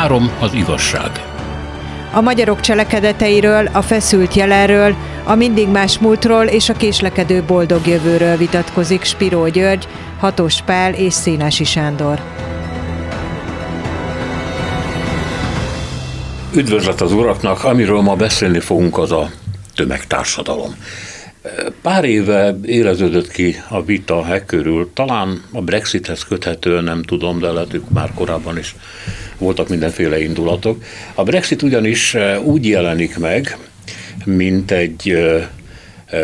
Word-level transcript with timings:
Három 0.00 0.30
az 0.38 0.52
igazság. 0.52 1.10
A 2.12 2.20
magyarok 2.20 2.60
cselekedeteiről, 2.60 3.68
a 3.72 3.82
feszült 3.82 4.34
jelenről, 4.34 4.94
a 5.24 5.34
mindig 5.34 5.68
más 5.68 5.98
múltról 5.98 6.44
és 6.44 6.68
a 6.68 6.72
késlekedő 6.72 7.42
boldog 7.42 7.86
jövőről 7.86 8.36
vitatkozik 8.36 9.04
Spiró 9.04 9.48
György, 9.48 9.88
Hatos 10.18 10.62
Pál 10.62 10.94
és 10.94 11.12
Szénási 11.12 11.64
Sándor. 11.64 12.20
Üdvözlet 16.54 17.00
az 17.00 17.12
uraknak, 17.12 17.64
amiről 17.64 18.00
ma 18.00 18.16
beszélni 18.16 18.60
fogunk, 18.60 18.98
az 18.98 19.12
a 19.12 19.30
tömegtársadalom. 19.74 20.74
Pár 21.82 22.04
éve 22.04 22.56
éreződött 22.64 23.30
ki 23.30 23.56
a 23.68 23.84
vita 23.84 24.26
e 24.28 24.44
körül, 24.44 24.90
talán 24.94 25.42
a 25.52 25.62
Brexithez 25.62 26.24
köthető, 26.24 26.80
nem 26.80 27.02
tudom, 27.02 27.38
de 27.38 27.50
lehet, 27.50 27.70
hogy 27.70 27.82
már 27.88 28.12
korábban 28.14 28.58
is 28.58 28.74
voltak 29.38 29.68
mindenféle 29.68 30.22
indulatok. 30.22 30.82
A 31.14 31.22
Brexit 31.22 31.62
ugyanis 31.62 32.16
úgy 32.42 32.66
jelenik 32.66 33.18
meg, 33.18 33.56
mint 34.24 34.70
egy 34.70 35.16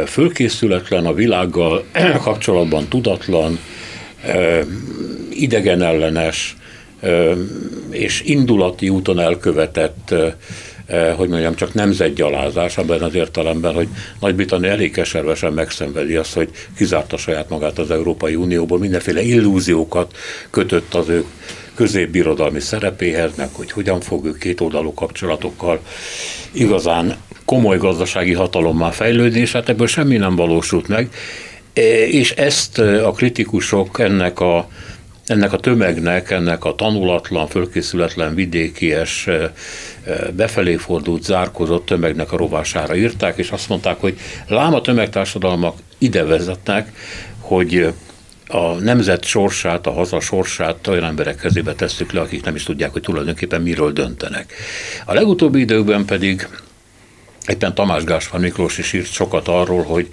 fölkészületlen, 0.06 1.06
a 1.06 1.14
világgal 1.14 1.84
kapcsolatban 2.22 2.88
tudatlan, 2.88 3.58
idegenellenes 5.30 6.56
és 7.90 8.20
indulati 8.20 8.88
úton 8.88 9.20
elkövetett 9.20 10.14
hogy 11.16 11.28
mondjam, 11.28 11.54
csak 11.54 11.74
nemzetgyalázás, 11.74 12.78
abban 12.78 13.02
az 13.02 13.14
értelemben, 13.14 13.74
hogy 13.74 13.88
Nagy-Britannia 14.20 14.70
elég 14.70 14.92
keservesen 14.92 15.52
megszenvedi 15.52 16.16
azt, 16.16 16.32
hogy 16.34 16.50
kizárta 16.76 17.16
saját 17.16 17.48
magát 17.48 17.78
az 17.78 17.90
Európai 17.90 18.34
Unióból, 18.34 18.78
mindenféle 18.78 19.22
illúziókat 19.22 20.16
kötött 20.50 20.94
az 20.94 21.08
ő 21.08 21.24
középbirodalmi 21.74 22.60
szerepéhez, 22.60 23.30
meg 23.36 23.48
hogy 23.52 23.70
hogyan 23.70 24.00
fog 24.00 24.26
ő 24.26 24.32
két 24.32 24.60
oldalú 24.60 24.94
kapcsolatokkal 24.94 25.80
igazán 26.52 27.16
komoly 27.44 27.78
gazdasági 27.78 28.32
hatalommal 28.32 28.90
fejlődni, 28.90 29.40
és 29.40 29.52
hát 29.52 29.68
ebből 29.68 29.86
semmi 29.86 30.16
nem 30.16 30.36
valósult 30.36 30.88
meg. 30.88 31.08
És 32.10 32.30
ezt 32.30 32.78
a 32.78 33.10
kritikusok 33.10 33.98
ennek 33.98 34.40
a 34.40 34.68
ennek 35.26 35.52
a 35.52 35.58
tömegnek, 35.58 36.30
ennek 36.30 36.64
a 36.64 36.74
tanulatlan, 36.74 37.46
fölkészületlen 37.46 38.34
vidékies, 38.34 39.28
befelé 40.32 40.76
fordult, 40.76 41.22
zárkozott 41.22 41.86
tömegnek 41.86 42.32
a 42.32 42.36
rovására 42.36 42.96
írták, 42.96 43.38
és 43.38 43.50
azt 43.50 43.68
mondták, 43.68 44.00
hogy 44.00 44.18
lám 44.48 44.74
a 44.74 44.80
tömegtársadalmak 44.80 45.76
ide 45.98 46.24
vezetnek, 46.24 46.92
hogy 47.40 47.92
a 48.48 48.72
nemzet 48.72 49.24
sorsát, 49.24 49.86
a 49.86 49.92
haza 49.92 50.20
sorsát 50.20 50.86
olyan 50.86 51.04
emberek 51.04 51.36
kezébe 51.36 51.74
tesszük 51.74 52.12
le, 52.12 52.20
akik 52.20 52.44
nem 52.44 52.54
is 52.54 52.62
tudják, 52.62 52.92
hogy 52.92 53.02
tulajdonképpen 53.02 53.62
miről 53.62 53.92
döntenek. 53.92 54.52
A 55.04 55.14
legutóbbi 55.14 55.60
időkben 55.60 56.04
pedig 56.04 56.48
Éppen 57.46 57.74
Tamás 57.74 58.04
Gáspár 58.04 58.40
Miklós 58.40 58.78
is 58.78 58.92
írt 58.92 59.12
sokat 59.12 59.48
arról, 59.48 59.82
hogy 59.82 60.08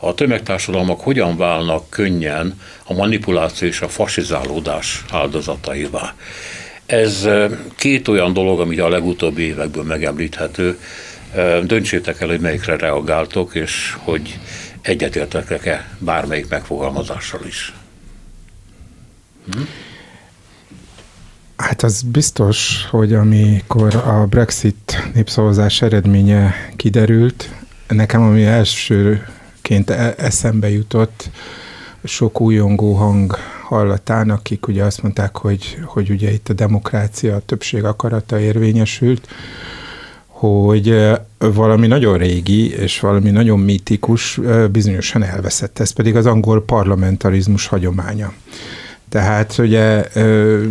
a 0.00 0.14
tömegtársadalmak 0.14 1.00
hogyan 1.00 1.36
válnak 1.36 1.90
könnyen 1.90 2.60
a 2.84 2.94
manipuláció 2.94 3.68
és 3.68 3.80
a 3.80 3.88
fasizálódás 3.88 5.04
áldozataivá. 5.10 6.14
Ez 6.86 7.28
két 7.76 8.08
olyan 8.08 8.32
dolog, 8.32 8.60
ami 8.60 8.78
a 8.78 8.88
legutóbbi 8.88 9.42
évekből 9.42 9.84
megemlíthető. 9.84 10.78
Döntsétek 11.64 12.20
el, 12.20 12.28
hogy 12.28 12.40
melyikre 12.40 12.76
reagáltok, 12.76 13.54
és 13.54 13.96
hogy 13.98 14.38
egyetértek-e 14.80 15.88
bármelyik 15.98 16.48
megfogalmazással 16.48 17.40
is. 17.46 17.74
Hát 21.56 21.82
az 21.82 22.02
biztos, 22.02 22.86
hogy 22.90 23.14
amikor 23.14 23.94
a 23.94 24.26
Brexit 24.26 25.02
népszavazás 25.14 25.82
eredménye 25.82 26.54
kiderült, 26.76 27.50
nekem 27.88 28.22
ami 28.22 28.44
elsőként 28.44 29.90
e- 29.90 30.14
eszembe 30.18 30.70
jutott, 30.70 31.30
sok 32.04 32.40
újongó 32.40 32.92
hang 32.92 33.36
hallatán, 33.66 34.30
akik 34.30 34.68
ugye 34.68 34.84
azt 34.84 35.02
mondták, 35.02 35.36
hogy, 35.36 35.78
hogy 35.84 36.10
ugye 36.10 36.32
itt 36.32 36.48
a 36.48 36.52
demokrácia, 36.52 37.34
a 37.34 37.42
többség 37.46 37.84
akarata 37.84 38.40
érvényesült, 38.40 39.28
hogy 40.26 41.10
valami 41.38 41.86
nagyon 41.86 42.18
régi 42.18 42.70
és 42.70 43.00
valami 43.00 43.30
nagyon 43.30 43.58
mítikus 43.58 44.40
bizonyosan 44.70 45.22
elveszett. 45.22 45.78
Ez 45.78 45.90
pedig 45.90 46.16
az 46.16 46.26
angol 46.26 46.64
parlamentarizmus 46.64 47.66
hagyománya. 47.66 48.32
Tehát 49.08 49.58
ugye 49.58 50.04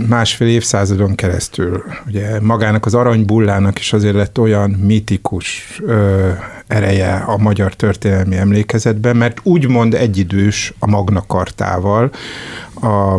másfél 0.07 0.47
évszázadon 0.47 1.16
keresztül, 1.16 1.84
ugye 2.07 2.39
magának 2.41 2.85
az 2.85 2.94
aranybullának 2.94 3.79
is 3.79 3.94
azért 3.94 4.16
lett 4.16 4.39
olyan 4.39 4.69
mítikus 4.69 5.81
ereje 6.68 7.14
a 7.16 7.38
magyar 7.38 7.74
történelmi 7.74 8.38
emlékezetben, 8.38 9.16
mert 9.16 9.40
úgymond 9.44 9.94
egyidős 9.94 10.74
a 10.80 10.88
Magna 10.88 11.24
Kartával, 11.28 12.12
a 12.81 13.18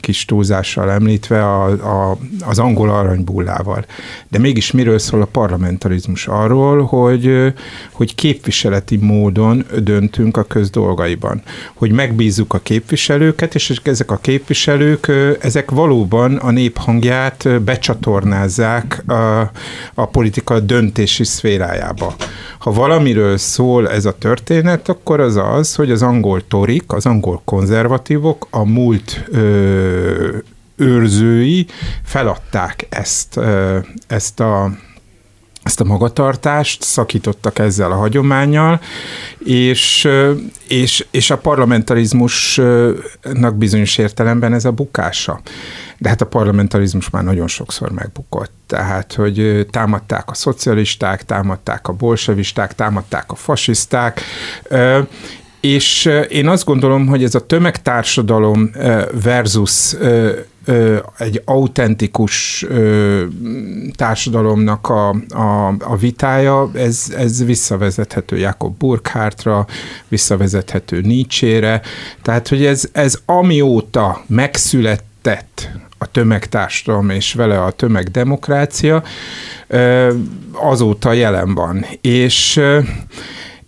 kis 0.00 0.24
túlzással 0.24 0.90
említve 0.90 1.44
a, 1.44 1.64
a, 2.10 2.18
az 2.40 2.58
angol 2.58 2.90
aranybullával. 2.90 3.84
De 4.28 4.38
mégis 4.38 4.70
miről 4.70 4.98
szól 4.98 5.22
a 5.22 5.26
parlamentarizmus? 5.26 6.26
Arról, 6.26 6.82
hogy, 6.82 7.52
hogy 7.92 8.14
képviseleti 8.14 8.96
módon 8.96 9.64
döntünk 9.78 10.36
a 10.36 10.42
közdolgaiban. 10.42 11.42
Hogy 11.74 11.92
megbízzuk 11.92 12.54
a 12.54 12.58
képviselőket, 12.58 13.54
és 13.54 13.80
ezek 13.82 14.10
a 14.10 14.16
képviselők, 14.16 15.12
ezek 15.40 15.70
valóban 15.70 16.36
a 16.36 16.50
néphangját 16.50 17.62
becsatornázzák 17.62 19.02
a, 19.06 19.50
a 19.94 20.06
politika 20.06 20.60
döntési 20.60 21.24
szférájába. 21.24 22.14
Ha 22.58 22.72
valamiről 22.72 23.36
szól 23.36 23.90
ez 23.90 24.04
a 24.04 24.18
történet, 24.18 24.88
akkor 24.88 25.20
az 25.20 25.36
az, 25.36 25.74
hogy 25.74 25.90
az 25.90 26.02
angol 26.02 26.46
torik, 26.48 26.92
az 26.92 27.06
angol 27.06 27.42
konzervatívok 27.44 28.46
a 28.50 28.64
múlt 28.64 29.24
ö, 29.30 29.41
őrzői 30.76 31.66
feladták 32.04 32.86
ezt, 32.90 33.36
ö, 33.36 33.78
ezt 34.06 34.40
a 34.40 34.70
ezt 35.62 35.80
a 35.80 35.84
magatartást, 35.84 36.82
szakítottak 36.82 37.58
ezzel 37.58 37.92
a 37.92 37.96
hagyományjal, 37.96 38.80
és, 39.38 40.08
és, 40.68 41.06
és 41.10 41.30
a 41.30 41.38
parlamentarizmusnak 41.38 43.56
bizonyos 43.56 43.98
értelemben 43.98 44.54
ez 44.54 44.64
a 44.64 44.70
bukása. 44.70 45.40
De 45.98 46.08
hát 46.08 46.20
a 46.20 46.26
parlamentarizmus 46.26 47.10
már 47.10 47.24
nagyon 47.24 47.48
sokszor 47.48 47.90
megbukott. 47.90 48.52
Tehát, 48.66 49.12
hogy 49.12 49.66
támadták 49.70 50.30
a 50.30 50.34
szocialisták, 50.34 51.24
támadták 51.24 51.88
a 51.88 51.92
bolsevisták, 51.92 52.74
támadták 52.74 53.32
a 53.32 53.34
fasiszták, 53.34 54.20
és 55.62 56.10
én 56.28 56.48
azt 56.48 56.64
gondolom, 56.64 57.06
hogy 57.06 57.24
ez 57.24 57.34
a 57.34 57.46
tömegtársadalom 57.46 58.70
versus 59.22 59.96
egy 61.18 61.42
autentikus 61.44 62.66
társadalomnak 63.96 64.88
a, 64.88 65.08
a, 65.28 65.74
a 65.78 65.96
vitája, 65.96 66.70
ez, 66.74 67.12
ez 67.16 67.44
visszavezethető 67.44 68.36
Jakob 68.36 68.76
Burkhardtra, 68.76 69.66
visszavezethető 70.08 71.00
Nietzsére, 71.00 71.80
tehát 72.22 72.48
hogy 72.48 72.64
ez, 72.64 72.88
ez 72.92 73.18
amióta 73.24 74.22
megszületett 74.26 75.68
a 75.98 76.06
tömegtársadalom 76.06 77.10
és 77.10 77.34
vele 77.34 77.62
a 77.62 77.70
tömegdemokrácia, 77.70 79.02
azóta 80.52 81.12
jelen 81.12 81.54
van. 81.54 81.86
És 82.00 82.60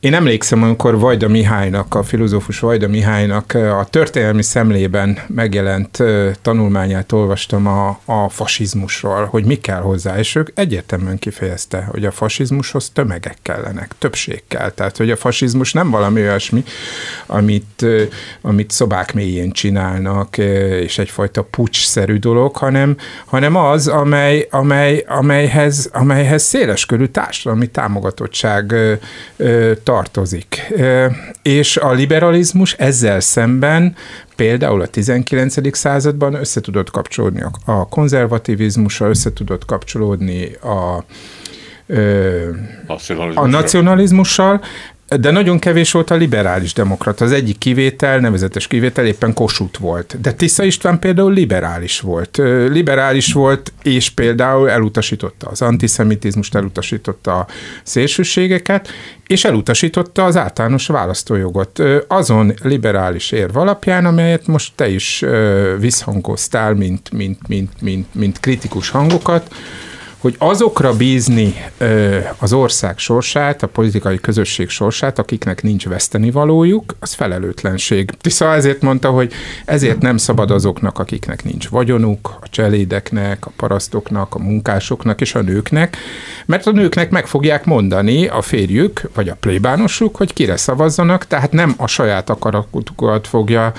én 0.05 0.15
emlékszem, 0.15 0.63
amikor 0.63 0.99
Vajda 0.99 1.29
Mihálynak, 1.29 1.95
a 1.95 2.03
filozófus 2.03 2.59
Vajda 2.59 2.89
Mihálynak 2.89 3.55
a 3.55 3.87
történelmi 3.91 4.43
szemlében 4.43 5.19
megjelent 5.27 6.03
tanulmányát 6.43 7.13
olvastam 7.13 7.67
a, 7.67 8.01
a 8.05 8.29
fasizmusról, 8.29 9.25
hogy 9.25 9.45
mi 9.45 9.55
kell 9.55 9.81
hozzá, 9.81 10.19
és 10.19 10.35
ők 10.35 10.49
egyértelműen 10.55 11.19
kifejezte, 11.19 11.89
hogy 11.91 12.05
a 12.05 12.11
fasizmushoz 12.11 12.91
tömegek 12.91 13.37
kellenek, 13.43 13.95
többség 13.99 14.43
kell. 14.49 14.71
Tehát, 14.71 14.97
hogy 14.97 15.11
a 15.11 15.17
fasizmus 15.17 15.73
nem 15.73 15.91
valami 15.91 16.21
olyasmi, 16.21 16.65
amit, 17.27 17.87
amit 18.41 18.71
szobák 18.71 19.15
mélyén 19.15 19.51
csinálnak, 19.53 20.39
és 20.39 20.99
egyfajta 20.99 21.43
pucs-szerű 21.43 22.17
dolog, 22.17 22.57
hanem, 22.57 22.97
hanem 23.25 23.57
az, 23.57 23.89
amely, 23.89 24.47
amely, 24.51 25.05
amelyhez, 25.09 25.91
amelyhez 25.93 26.43
széleskörű 26.43 27.07
társadalmi 27.07 27.67
támogatottság 27.67 28.75
tartozik. 29.95 30.73
És 31.43 31.77
a 31.77 31.93
liberalizmus 31.93 32.73
ezzel 32.73 33.21
szemben 33.21 33.97
például 34.37 34.81
a 34.81 34.87
19. 34.87 35.77
században 35.77 36.35
össze 36.35 36.61
tudott 36.61 36.91
kapcsolódni 36.91 37.45
a 37.65 37.89
konzervativizmussal, 37.89 39.09
össze 39.09 39.33
tudott 39.33 39.65
kapcsolódni 39.65 40.51
a, 40.55 41.05
a 43.35 43.47
nacionalizmussal, 43.47 44.61
de 45.21 45.31
nagyon 45.31 45.59
kevés 45.59 45.93
volt 45.93 46.11
a 46.11 46.15
liberális 46.15 46.73
demokrata. 46.73 47.25
Az 47.25 47.33
egyik 47.33 47.59
kivétel, 47.59 48.19
nevezetes 48.19 48.67
kivétel 48.67 49.07
éppen 49.07 49.35
Kossuth 49.35 49.81
volt. 49.81 50.21
De 50.21 50.33
Tisza 50.33 50.65
István 50.65 50.99
például 50.99 51.33
liberális 51.33 52.01
volt. 52.01 52.37
Liberális 52.69 53.33
volt, 53.33 53.73
és 53.83 54.11
például 54.11 54.71
elutasította 54.71 55.47
az 55.47 55.63
antiszemitizmust, 55.63 56.55
elutasította 56.55 57.39
a 57.39 57.47
szélsőségeket, 57.83 58.89
és 59.27 59.45
elutasította 59.45 60.25
az 60.25 60.37
általános 60.37 60.87
választójogot. 60.87 61.83
Azon 62.09 62.55
liberális 62.63 63.33
érv 63.33 63.57
alapján, 63.57 64.07
amelyet 64.07 64.47
most 64.47 64.73
te 64.75 64.89
is 64.89 65.25
visszhangoztál, 65.79 66.75
mint, 66.75 67.11
mint, 67.13 67.49
mint, 67.49 67.81
mint, 67.81 68.15
mint 68.15 68.41
kritikus 68.41 68.91
hangokat, 68.91 69.55
hogy 70.25 70.35
azokra 70.39 70.97
bízni 70.97 71.55
ö, 71.79 72.19
az 72.39 72.53
ország 72.53 72.99
sorsát, 72.99 73.63
a 73.63 73.67
politikai 73.67 74.21
közösség 74.21 74.69
sorsát, 74.69 75.19
akiknek 75.19 75.63
nincs 75.63 75.87
vesztenivalójuk, 75.89 76.97
az 77.01 77.13
felelőtlenség. 77.13 78.11
Tisza 78.21 78.55
ezért 78.55 78.83
mondta, 78.83 79.11
hogy 79.11 79.33
ezért 79.65 80.01
nem 80.01 80.17
szabad 80.17 80.51
azoknak, 80.51 80.99
akiknek 80.99 81.45
nincs 81.45 81.69
vagyonuk, 81.69 82.37
a 82.41 82.49
cselédeknek, 82.49 83.47
a 83.47 83.53
parasztoknak, 83.57 84.35
a 84.35 84.39
munkásoknak 84.39 85.21
és 85.21 85.35
a 85.35 85.41
nőknek, 85.41 85.97
mert 86.47 86.67
a 86.67 86.71
nőknek 86.71 87.11
meg 87.11 87.27
fogják 87.27 87.65
mondani 87.65 88.27
a 88.27 88.43
férjük, 88.43 89.11
vagy 89.15 89.29
a 89.29 89.37
plébánosuk, 89.41 90.17
hogy 90.17 90.33
kire 90.33 90.57
szavazzanak, 90.57 91.27
tehát 91.27 91.53
nem 91.53 91.75
a 91.77 91.87
saját 91.87 92.31
akaratukat 92.31 93.27
fogja 93.27 93.73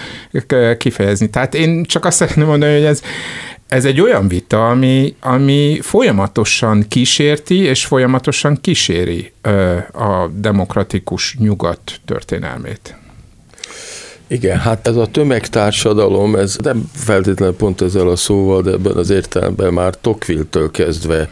kifejezni. 0.78 1.30
Tehát 1.30 1.56
én 1.56 1.84
csak 1.84 2.06
azt 2.06 2.18
szeretném 2.18 2.46
mondani, 2.48 2.74
hogy 2.74 2.84
ez, 2.84 3.02
ez 3.68 3.86
egy 3.86 4.02
olyan 4.02 4.28
vita, 4.28 4.70
ami, 4.70 5.16
ami 5.20 5.80
folyamatosan 5.82 6.86
kísérti 6.88 7.56
és 7.56 7.86
folyamatosan 7.86 8.58
kíséri 8.62 9.32
ö, 9.42 9.78
a 9.78 10.30
demokratikus 10.34 11.36
nyugat 11.40 12.00
történelmét. 12.06 12.98
Igen, 14.28 14.60
hát 14.60 14.88
ez 14.88 14.96
a 14.96 15.06
tömegtársadalom, 15.06 16.36
ez 16.36 16.58
nem 16.64 16.90
feltétlenül 16.94 17.56
pont 17.56 17.82
ezzel 17.82 18.10
a 18.10 18.16
szóval, 18.16 18.62
de 18.62 18.72
ebben 18.72 18.96
az 18.96 19.10
értelemben 19.10 19.74
már 19.74 19.96
Tocqueville-től 20.02 20.72
kezdve 20.72 21.30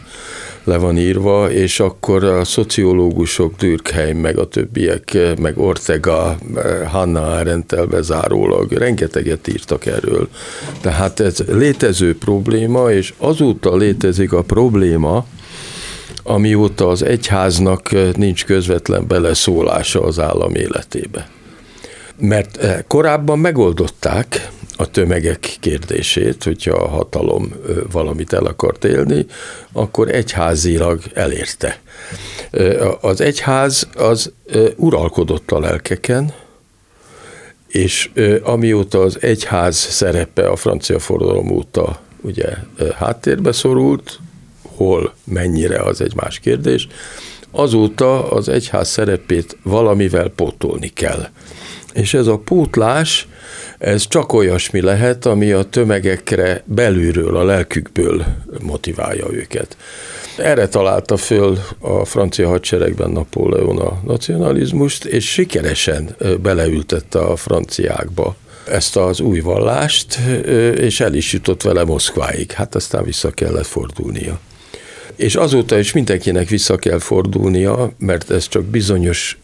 le 0.64 0.78
van 0.78 0.98
írva, 0.98 1.52
és 1.52 1.80
akkor 1.80 2.24
a 2.24 2.44
szociológusok, 2.44 3.56
Durkheim, 3.56 4.18
meg 4.18 4.38
a 4.38 4.48
többiek, 4.48 5.18
meg 5.42 5.58
Ortega, 5.58 6.38
Hanna 6.88 7.32
Arendt 7.32 7.88
bezárólag 7.90 8.72
rengeteget 8.72 9.48
írtak 9.48 9.86
erről. 9.86 10.30
Tehát 10.82 11.20
ez 11.20 11.44
létező 11.48 12.18
probléma, 12.18 12.92
és 12.92 13.14
azóta 13.18 13.76
létezik 13.76 14.34
a 14.34 14.42
probléma, 14.42 15.26
amióta 16.24 16.88
az 16.88 17.04
egyháznak 17.04 18.16
nincs 18.16 18.46
közvetlen 18.46 19.08
beleszólása 19.08 20.02
az 20.02 20.20
állam 20.20 20.56
életébe. 20.56 21.30
Mert 22.20 22.84
korábban 22.88 23.40
megoldották, 23.40 24.50
a 24.76 24.90
tömegek 24.90 25.58
kérdését, 25.60 26.44
hogyha 26.44 26.76
a 26.76 26.88
hatalom 26.88 27.54
valamit 27.92 28.34
el 28.34 28.46
akart 28.46 28.84
élni, 28.84 29.26
akkor 29.72 30.10
egyházilag 30.10 31.02
elérte. 31.14 31.80
Az 33.02 33.22
egyház 33.22 33.88
az 33.96 34.32
uralkodott 34.76 35.52
a 35.52 35.60
lelkeken, 35.60 36.34
és 37.68 38.10
amióta 38.44 39.00
az 39.00 39.18
egyház 39.22 39.76
szerepe 39.76 40.48
a 40.48 40.56
francia 40.56 41.00
forradalom 41.00 41.52
óta 41.52 42.02
ugye 42.22 42.48
háttérbe 42.96 43.52
szorult, 43.52 44.20
hol, 44.62 45.14
mennyire, 45.24 45.82
az 45.82 46.02
egy 46.02 46.16
más 46.16 46.40
kérdés, 46.40 46.88
azóta 47.52 48.32
az 48.32 48.50
egyház 48.50 48.90
szerepét 48.90 49.58
valamivel 49.64 50.30
pótolni 50.30 50.88
kell. 50.88 51.28
És 51.94 52.14
ez 52.14 52.28
a 52.28 52.38
pótlás 52.38 53.28
ez 53.84 54.08
csak 54.08 54.34
olyasmi 54.34 54.82
lehet, 54.82 55.26
ami 55.26 55.52
a 55.52 55.64
tömegekre 55.64 56.64
belülről, 56.66 57.38
a 57.38 57.44
lelkükből 57.44 58.26
motiválja 58.62 59.26
őket. 59.32 59.78
Erre 60.38 60.68
találta 60.68 61.18
föl 61.18 61.58
a 61.80 62.06
francia 62.06 62.48
hadseregben 62.48 63.12
Napóleon 63.12 63.80
a 63.80 64.02
nacionalizmust, 64.06 65.06
és 65.06 65.32
sikeresen 65.32 66.16
beleültette 66.42 67.20
a 67.20 67.36
franciákba 67.36 68.36
ezt 68.68 68.98
az 68.98 69.20
új 69.20 69.40
vallást, 69.40 70.20
és 70.76 71.00
el 71.00 71.14
is 71.14 71.34
jutott 71.34 71.62
vele 71.62 71.84
Moszkváig. 71.84 72.52
Hát 72.52 72.76
aztán 72.76 73.04
vissza 73.04 73.32
kellett 73.32 73.66
fordulnia. 73.66 74.40
És 75.16 75.36
azóta 75.36 75.78
is 75.78 75.94
mindenkinek 75.94 76.50
vissza 76.50 76.78
kell 76.78 77.00
fordulnia, 77.00 77.92
mert 77.98 78.32
ez 78.32 78.48
csak 78.48 78.64
bizonyos 78.64 79.38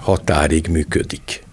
határig 0.00 0.66
működik 0.66 1.46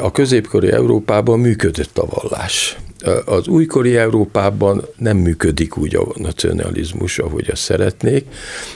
a 0.00 0.10
középkori 0.10 0.70
Európában 0.70 1.38
működött 1.38 1.98
a 1.98 2.06
vallás. 2.06 2.76
Az 3.24 3.48
újkori 3.48 3.96
Európában 3.96 4.84
nem 4.96 5.16
működik 5.16 5.76
úgy 5.76 5.96
a 5.96 6.06
nacionalizmus, 6.14 7.18
ahogy 7.18 7.48
azt 7.50 7.62
szeretnék, 7.62 8.26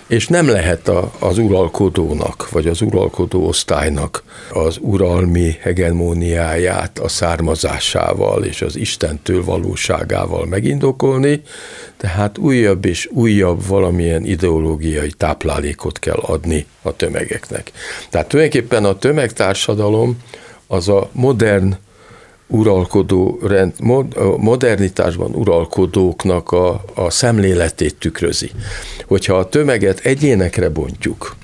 és 0.06 0.26
nem 0.26 0.48
lehet 0.48 0.88
a, 0.88 1.12
az 1.18 1.38
uralkodónak, 1.38 2.50
vagy 2.50 2.66
az 2.66 2.80
uralkodó 2.80 3.46
osztálynak 3.46 4.22
az 4.52 4.78
uralmi 4.80 5.56
hegemóniáját 5.60 6.98
a 6.98 7.08
származásával 7.08 8.44
és 8.44 8.62
az 8.62 8.76
Istentől 8.76 9.44
valóságával 9.44 10.46
megindokolni, 10.46 11.42
tehát 11.96 12.38
újabb 12.38 12.84
és 12.84 13.08
újabb 13.12 13.66
valamilyen 13.66 14.24
ideológiai 14.24 15.12
táplálékot 15.12 15.98
kell 15.98 16.18
adni 16.18 16.66
a 16.82 16.96
tömegeknek. 16.96 17.72
Tehát 18.10 18.28
tulajdonképpen 18.28 18.84
a 18.84 18.98
tömegtársadalom 18.98 20.16
az 20.72 20.88
a 20.88 21.08
modern 21.12 21.76
uralkodó, 22.46 23.38
rend, 23.42 23.72
modernitásban 24.36 25.34
uralkodóknak 25.34 26.52
a, 26.52 26.84
a 26.94 27.10
szemléletét 27.10 27.94
tükrözi. 27.94 28.50
Hogyha 29.06 29.34
a 29.34 29.48
tömeget 29.48 29.98
egyénekre 29.98 30.68
bontjuk, 30.68 31.36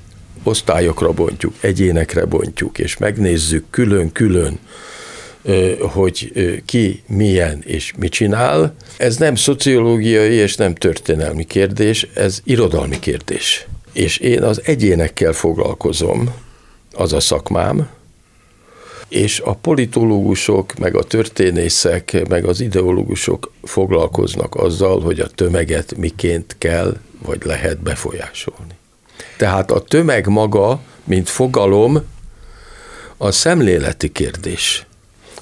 osztályokra 0.43 1.13
bontjuk, 1.13 1.55
egyénekre 1.61 2.25
bontjuk, 2.25 2.79
és 2.79 2.97
megnézzük 2.97 3.65
külön-külön, 3.71 4.59
hogy 5.81 6.33
ki 6.67 7.03
milyen 7.07 7.63
és 7.67 7.93
mit 7.99 8.13
csinál, 8.13 8.75
ez 8.97 9.17
nem 9.17 9.35
szociológiai 9.35 10.35
és 10.35 10.57
nem 10.57 10.75
történelmi 10.75 11.45
kérdés, 11.45 12.07
ez 12.15 12.41
irodalmi 12.45 12.99
kérdés. 12.99 13.67
És 13.93 14.19
én 14.19 14.43
az 14.43 14.61
egyénekkel 14.65 15.33
foglalkozom, 15.33 16.35
az 16.93 17.13
a 17.13 17.21
szakmám, 17.21 17.89
és 19.09 19.41
a 19.41 19.55
politológusok, 19.55 20.79
meg 20.79 20.97
a 20.97 21.03
történészek, 21.03 22.29
meg 22.29 22.45
az 22.45 22.61
ideológusok 22.61 23.53
foglalkoznak 23.63 24.55
azzal, 24.55 25.01
hogy 25.01 25.21
a 25.21 25.29
tömeget 25.29 25.97
miként 25.97 26.57
kell, 26.59 26.97
vagy 27.25 27.45
lehet 27.45 27.79
befolyásolni. 27.79 28.77
Tehát 29.37 29.71
a 29.71 29.81
tömeg 29.81 30.27
maga, 30.27 30.81
mint 31.05 31.29
fogalom, 31.29 32.03
a 33.17 33.31
szemléleti 33.31 34.13
kérdés. 34.13 34.87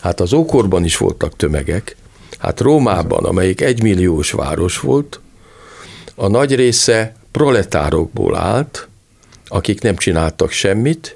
Hát 0.00 0.20
az 0.20 0.32
ókorban 0.32 0.84
is 0.84 0.96
voltak 0.96 1.36
tömegek, 1.36 1.96
hát 2.38 2.60
Rómában, 2.60 3.24
amelyik 3.24 3.60
egymilliós 3.60 4.30
város 4.30 4.80
volt, 4.80 5.20
a 6.14 6.28
nagy 6.28 6.54
része 6.54 7.14
proletárokból 7.30 8.36
állt, 8.36 8.88
akik 9.48 9.80
nem 9.80 9.96
csináltak 9.96 10.50
semmit, 10.50 11.15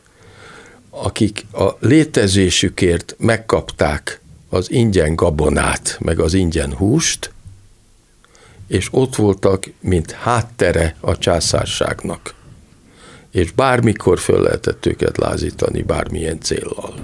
akik 0.90 1.46
a 1.52 1.76
létezésükért 1.78 3.14
megkapták 3.18 4.20
az 4.48 4.70
ingyen 4.70 5.14
gabonát, 5.14 5.96
meg 6.00 6.18
az 6.18 6.34
ingyen 6.34 6.74
húst, 6.74 7.32
és 8.66 8.88
ott 8.90 9.16
voltak, 9.16 9.70
mint 9.80 10.10
háttere 10.10 10.96
a 11.00 11.18
császárságnak. 11.18 12.34
És 13.30 13.50
bármikor 13.50 14.18
föl 14.18 14.42
lehetett 14.42 14.86
őket 14.86 15.16
lázítani 15.16 15.82
bármilyen 15.82 16.40
céllal. 16.40 16.94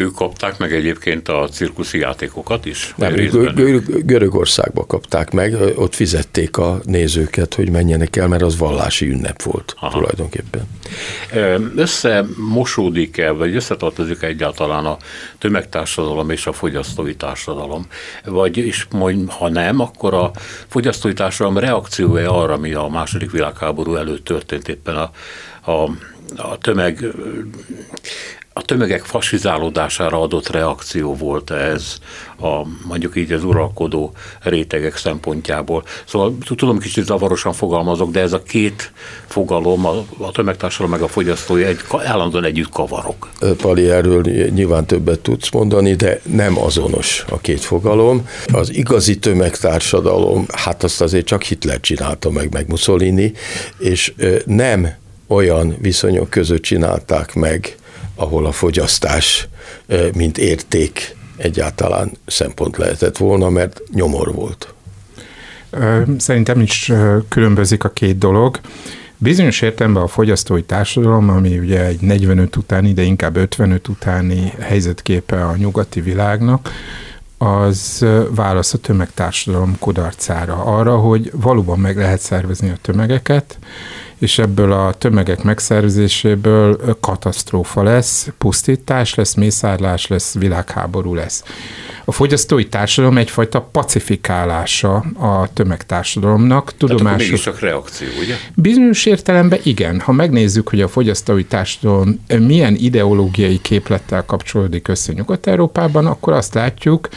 Ők 0.00 0.14
kapták 0.14 0.58
meg 0.58 0.72
egyébként 0.72 1.28
a 1.28 1.48
cirkuszi 1.48 1.98
játékokat 1.98 2.66
is? 2.66 2.94
Nem, 2.96 3.14
Gör- 3.14 4.06
Görögországba 4.06 4.86
kapták 4.86 5.30
meg, 5.30 5.54
ott 5.74 5.94
fizették 5.94 6.56
a 6.56 6.80
nézőket, 6.84 7.54
hogy 7.54 7.70
menjenek 7.70 8.16
el, 8.16 8.28
mert 8.28 8.42
az 8.42 8.58
vallási 8.58 9.08
ünnep 9.08 9.42
volt 9.42 9.74
Aha. 9.80 9.98
tulajdonképpen. 9.98 10.62
Összemosódik-e, 11.76 13.30
vagy 13.30 13.54
összetartozik 13.54 14.22
egyáltalán 14.22 14.86
a 14.86 14.96
tömegtársadalom 15.38 16.30
és 16.30 16.46
a 16.46 16.52
fogyasztói 16.52 17.14
társadalom? 17.16 17.86
Vagy 18.24 18.56
is, 18.56 18.88
ha 19.28 19.48
nem, 19.48 19.80
akkor 19.80 20.14
a 20.14 20.30
fogyasztói 20.66 21.12
társadalom 21.12 21.58
reakciója 21.58 22.40
arra, 22.42 22.52
ami 22.52 22.72
a 22.72 22.86
második 22.86 23.30
világháború 23.30 23.94
előtt 23.94 24.24
történt 24.24 24.68
éppen 24.68 24.96
a, 24.96 25.10
a, 25.70 25.90
a 26.36 26.58
tömeg 26.58 27.04
a 28.60 28.62
tömegek 28.62 29.04
fasizálódására 29.04 30.20
adott 30.20 30.48
reakció 30.48 31.14
volt 31.14 31.50
ez, 31.50 31.98
a, 32.40 32.66
mondjuk 32.86 33.16
így 33.16 33.32
az 33.32 33.44
uralkodó 33.44 34.12
rétegek 34.42 34.96
szempontjából. 34.96 35.84
Szóval 36.06 36.36
tudom, 36.56 36.78
kicsit 36.78 37.04
zavarosan 37.04 37.52
fogalmazok, 37.52 38.10
de 38.10 38.20
ez 38.20 38.32
a 38.32 38.42
két 38.42 38.92
fogalom, 39.26 39.86
a, 39.86 40.04
a 40.18 40.30
tömegtársadalom 40.32 40.92
meg 40.92 41.02
a 41.02 41.08
fogyasztói 41.08 41.64
egy, 41.64 41.78
állandóan 42.04 42.44
együtt 42.44 42.68
kavarok. 42.68 43.28
Pali, 43.56 43.90
erről 43.90 44.22
nyilván 44.54 44.86
többet 44.86 45.20
tudsz 45.20 45.50
mondani, 45.50 45.94
de 45.94 46.20
nem 46.22 46.58
azonos 46.58 47.24
a 47.28 47.38
két 47.38 47.60
fogalom. 47.60 48.28
Az 48.52 48.74
igazi 48.74 49.18
tömegtársadalom, 49.18 50.46
hát 50.52 50.82
azt 50.82 51.00
azért 51.00 51.26
csak 51.26 51.42
Hitler 51.42 51.80
csinálta 51.80 52.30
meg, 52.30 52.52
meg 52.52 52.68
Mussolini, 52.68 53.32
és 53.78 54.12
nem 54.44 54.98
olyan 55.26 55.76
viszonyok 55.80 56.30
között 56.30 56.62
csinálták 56.62 57.34
meg, 57.34 57.78
ahol 58.20 58.46
a 58.46 58.52
fogyasztás, 58.52 59.48
mint 60.14 60.38
érték 60.38 61.16
egyáltalán 61.36 62.10
szempont 62.26 62.76
lehetett 62.76 63.16
volna, 63.16 63.48
mert 63.48 63.80
nyomor 63.92 64.34
volt. 64.34 64.74
Szerintem 66.18 66.60
is 66.60 66.92
különbözik 67.28 67.84
a 67.84 67.88
két 67.88 68.18
dolog. 68.18 68.60
Bizonyos 69.16 69.60
értelemben 69.60 70.02
a 70.02 70.06
fogyasztói 70.06 70.62
társadalom, 70.62 71.28
ami 71.28 71.58
ugye 71.58 71.84
egy 71.84 72.00
45 72.00 72.56
utáni, 72.56 72.92
de 72.92 73.02
inkább 73.02 73.36
55 73.36 73.88
utáni 73.88 74.52
helyzetképe 74.60 75.44
a 75.44 75.56
nyugati 75.56 76.00
világnak, 76.00 76.70
az 77.38 78.06
válasz 78.30 78.74
a 78.74 78.78
tömegtársadalom 78.78 79.76
kudarcára. 79.78 80.64
Arra, 80.64 80.96
hogy 80.96 81.30
valóban 81.34 81.78
meg 81.78 81.96
lehet 81.96 82.20
szervezni 82.20 82.70
a 82.70 82.78
tömegeket, 82.82 83.58
és 84.20 84.38
ebből 84.38 84.72
a 84.72 84.94
tömegek 84.98 85.42
megszervezéséből 85.42 86.96
katasztrófa 87.00 87.82
lesz, 87.82 88.28
pusztítás 88.38 89.14
lesz, 89.14 89.34
mészárlás 89.34 90.06
lesz, 90.06 90.34
világháború 90.34 91.14
lesz. 91.14 91.44
A 92.04 92.12
fogyasztói 92.12 92.68
társadalom 92.68 93.18
egyfajta 93.18 93.60
pacifikálása 93.60 94.94
a 95.18 95.48
tömegtársadalomnak. 95.52 96.72
Tudomásos... 96.76 97.42
Tehát 97.42 97.60
reakció, 97.60 98.08
ugye? 98.22 98.34
Bizonyos 98.54 99.06
értelemben 99.06 99.58
igen. 99.62 100.00
Ha 100.00 100.12
megnézzük, 100.12 100.68
hogy 100.68 100.80
a 100.80 100.88
fogyasztói 100.88 101.44
társadalom 101.44 102.24
milyen 102.38 102.74
ideológiai 102.74 103.60
képlettel 103.62 104.24
kapcsolódik 104.24 104.88
össze 104.88 105.12
Nyugat-Európában, 105.12 106.06
akkor 106.06 106.32
azt 106.32 106.54
látjuk, 106.54 107.08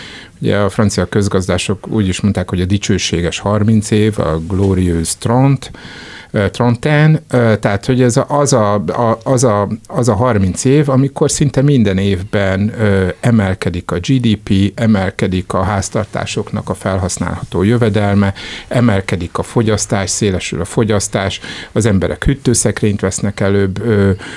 Ugye 0.44 0.58
a 0.58 0.70
francia 0.70 1.06
közgazdások 1.06 1.88
úgy 1.88 2.08
is 2.08 2.22
mondták, 2.22 2.50
hogy 2.50 2.62
a 2.62 2.66
dicsőséges 2.66 3.40
30 3.40 3.92
év, 3.92 4.20
a 4.20 4.40
glorious 4.48 5.18
tront, 5.18 5.72
Tronten, 6.52 7.26
tehát 7.60 7.86
hogy 7.86 8.02
ez 8.02 8.18
a, 8.18 8.26
az, 8.28 8.54
a, 8.54 8.84
az, 9.24 9.44
a, 9.44 9.68
az 9.88 10.10
a 10.10 10.14
30 10.14 10.66
év, 10.66 10.90
amikor 10.90 11.32
szinte 11.32 11.62
minden 11.62 11.98
évben 11.98 12.74
emelkedik 13.20 13.92
a 13.92 14.00
GDP, 14.00 14.72
emelkedik 14.76 15.54
a 15.54 15.64
háztartásoknak 15.64 16.70
a 16.70 16.74
felhasználható 16.74 17.64
jövedelme, 17.64 18.34
emelkedik 18.68 19.38
a 19.38 19.44
fogyasztás, 19.44 20.10
szélesül 20.10 20.62
a 20.62 20.66
fogyasztás, 20.66 21.40
az 21.72 21.86
emberek 21.86 22.24
hűtőszekrényt 22.24 23.02
vesznek 23.02 23.40
előbb, 23.40 23.84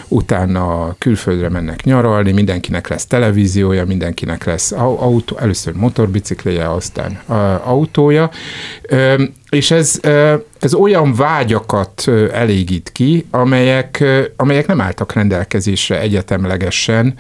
utána 0.09 0.95
külföldre 0.99 1.49
mennek 1.49 1.85
nyaralni, 1.85 2.33
mindenkinek 2.33 2.89
lesz 2.89 3.07
televíziója, 3.07 3.85
mindenkinek 3.85 4.45
lesz 4.45 4.73
autó, 4.73 5.39
először 5.39 5.75
motorbicikléje, 5.97 6.71
aztán 6.71 7.19
autója, 7.65 8.31
és 9.50 9.71
ez, 9.71 10.00
ez 10.59 10.75
olyan 10.75 11.15
vágyakat 11.15 12.09
elégít 12.33 12.93
ki, 12.93 13.26
amelyek, 13.31 14.05
amelyek 14.37 14.67
nem 14.67 14.81
álltak 14.81 15.12
rendelkezésre 15.12 16.00
egyetemlegesen 16.00 17.15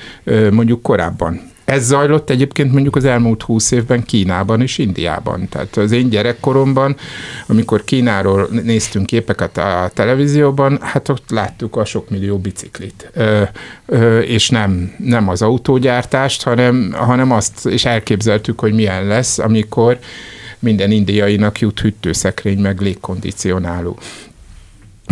mondjuk 0.50 0.82
korábban. 0.82 1.54
Ez 1.66 1.86
zajlott 1.86 2.30
egyébként 2.30 2.72
mondjuk 2.72 2.96
az 2.96 3.04
elmúlt 3.04 3.42
húsz 3.42 3.70
évben 3.70 4.04
Kínában 4.04 4.60
és 4.60 4.78
Indiában. 4.78 5.48
Tehát 5.48 5.76
az 5.76 5.92
én 5.92 6.08
gyerekkoromban, 6.08 6.96
amikor 7.46 7.84
Kínáról 7.84 8.48
néztünk 8.62 9.06
képeket 9.06 9.58
a 9.58 9.90
televízióban, 9.94 10.78
hát 10.80 11.08
ott 11.08 11.30
láttuk 11.30 11.76
a 11.76 11.84
sok 11.84 12.10
millió 12.10 12.38
biciklit. 12.38 13.10
Ö, 13.14 13.42
ö, 13.86 14.18
és 14.18 14.48
nem, 14.48 14.94
nem 14.98 15.28
az 15.28 15.42
autógyártást, 15.42 16.42
hanem, 16.42 16.92
hanem 16.96 17.32
azt, 17.32 17.66
és 17.66 17.84
elképzeltük, 17.84 18.60
hogy 18.60 18.72
milyen 18.72 19.06
lesz, 19.06 19.38
amikor 19.38 19.98
minden 20.58 20.90
indiainak 20.90 21.60
jut 21.60 21.80
hűtőszekrény, 21.80 22.58
meg 22.58 22.80
légkondicionáló. 22.80 23.98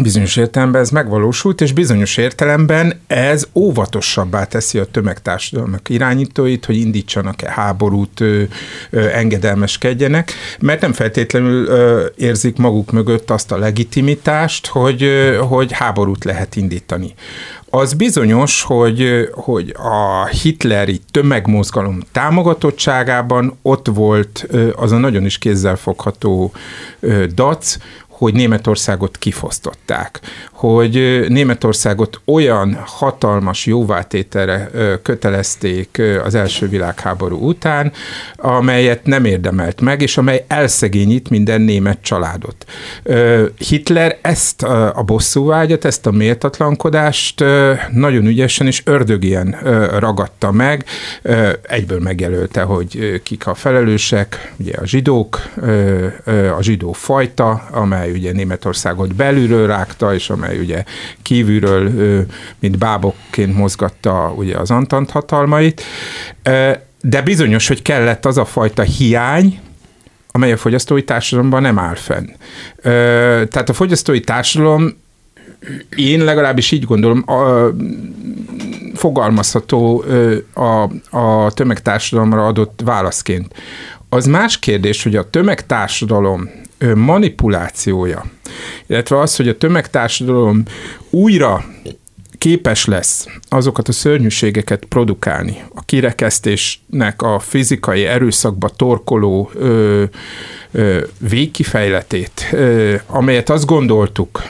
Bizonyos 0.03 0.37
értelemben 0.37 0.81
ez 0.81 0.91
megvalósult, 0.91 1.61
és 1.61 1.73
bizonyos 1.73 2.17
értelemben 2.17 3.01
ez 3.07 3.47
óvatosabbá 3.53 4.45
teszi 4.45 4.79
a 4.79 4.85
tömegtársadalmak 4.85 5.89
irányítóit, 5.89 6.65
hogy 6.65 6.77
indítsanak-e 6.77 7.51
háborút, 7.51 8.21
ö, 8.21 8.43
ö, 8.91 9.09
engedelmeskedjenek, 9.09 10.33
mert 10.61 10.81
nem 10.81 10.93
feltétlenül 10.93 11.67
ö, 11.67 12.07
érzik 12.17 12.57
maguk 12.57 12.91
mögött 12.91 13.31
azt 13.31 13.53
a 13.53 13.59
legitimitást, 13.59 14.67
hogy, 14.67 15.03
ö, 15.03 15.37
hogy 15.37 15.73
háborút 15.73 16.25
lehet 16.25 16.57
indítani. 16.57 17.15
Az 17.77 17.93
bizonyos, 17.93 18.63
hogy, 18.63 19.29
hogy 19.33 19.75
a 19.79 20.27
hitleri 20.27 21.01
tömegmozgalom 21.11 22.01
támogatottságában 22.13 23.59
ott 23.63 23.87
volt 23.87 24.47
az 24.77 24.93
a 24.93 24.97
nagyon 24.97 25.25
is 25.25 25.39
kézzelfogható 25.39 26.53
dac, 27.35 27.77
hogy 28.25 28.35
Németországot 28.35 29.17
kifosztották, 29.17 30.21
hogy 30.73 31.25
Németországot 31.29 32.21
olyan 32.25 32.79
hatalmas 32.87 33.67
jóvátételre 33.67 34.71
kötelezték 35.03 36.03
az 36.25 36.35
első 36.35 36.69
világháború 36.69 37.49
után, 37.49 37.93
amelyet 38.37 39.07
nem 39.07 39.25
érdemelt 39.25 39.81
meg, 39.81 40.03
és 40.03 40.17
amely 40.17 40.45
elszegényít 40.49 41.31
minden 41.31 41.61
német 41.61 41.99
családot. 42.03 42.67
Hitler 43.59 44.19
ezt 44.23 44.63
a 44.63 45.03
bosszúvágyat, 45.07 45.85
ezt 45.85 46.07
a 46.07 46.11
méltatlankodást 46.11 47.45
nagyon 47.93 48.27
ügyesen 48.27 48.67
és 48.67 48.83
ördögien 48.85 49.57
ragadta 49.99 50.53
meg, 50.53 50.85
egyből 51.63 52.01
megjelölte, 52.01 52.63
hogy 52.63 53.21
kik 53.23 53.47
a 53.47 53.55
felelősek, 53.55 54.53
ugye 54.57 54.75
a 54.77 54.87
zsidók, 54.87 55.41
a 56.59 56.63
zsidó 56.63 56.93
fajta, 56.93 57.51
amely 57.71 58.11
ugye 58.11 58.33
Németországot 58.33 59.15
belülről 59.15 59.67
rágta, 59.67 60.15
és 60.15 60.31
amely 60.31 60.53
ugye 60.59 60.85
kívülről, 61.23 61.91
mint 62.59 62.79
bábokként 62.79 63.57
mozgatta 63.57 64.33
ugye 64.37 64.57
az 64.57 64.71
Antant 64.71 65.11
hatalmait. 65.11 65.83
De 67.01 67.23
bizonyos, 67.25 67.69
hogy 67.69 67.83
kellett 67.83 68.27
az 68.27 68.39
a 68.39 68.45
fajta 68.45 68.83
hiány, 68.83 69.61
amely 70.31 70.53
a 70.53 70.57
fogyasztói 70.57 71.05
társadalomban 71.05 71.63
nem 71.63 71.79
áll 71.79 71.95
fenn. 71.95 72.27
Tehát 73.49 73.69
a 73.69 73.73
fogyasztói 73.73 74.21
társadalom 74.21 74.97
én 75.97 76.25
legalábbis 76.25 76.71
így 76.71 76.85
gondolom, 76.85 77.25
a, 77.27 77.71
fogalmazható 78.95 80.05
a, 80.55 80.83
a 81.19 81.53
tömegtársadalomra 81.53 82.47
adott 82.47 82.81
válaszként. 82.85 83.55
Az 84.09 84.27
más 84.27 84.59
kérdés, 84.59 85.03
hogy 85.03 85.17
a 85.17 85.31
tömegtársadalom 85.31 86.51
manipulációja, 86.95 88.25
illetve 88.87 89.21
az, 89.21 89.37
hogy 89.37 89.49
a 89.49 89.57
tömegtársadalom 89.57 90.63
újra 91.11 91.65
képes 92.39 92.85
lesz 92.85 93.27
azokat 93.49 93.89
a 93.89 93.93
szörnyűségeket 93.93 94.85
produkálni, 94.85 95.63
a 95.75 95.85
kirekesztésnek 95.85 97.23
a 97.23 97.39
fizikai 97.39 98.05
erőszakba 98.05 98.69
torkoló 98.69 99.51
ö, 99.55 100.05
ö, 100.73 101.05
végkifejletét, 101.19 102.49
ö, 102.53 102.95
amelyet 103.07 103.51
azt 103.51 103.67
gondoltuk, 103.67 104.43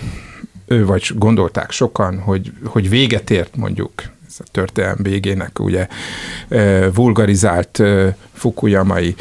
vagy 0.67 1.11
gondolták 1.15 1.71
sokan, 1.71 2.19
hogy, 2.19 2.53
hogy 2.65 2.89
véget 2.89 3.31
ért 3.31 3.57
mondjuk 3.57 3.93
a 4.39 4.45
történelm 4.51 4.97
végének 5.03 5.59
ugye 5.59 5.87
vulgarizált 6.95 7.83
Fukuyamai 8.33 9.15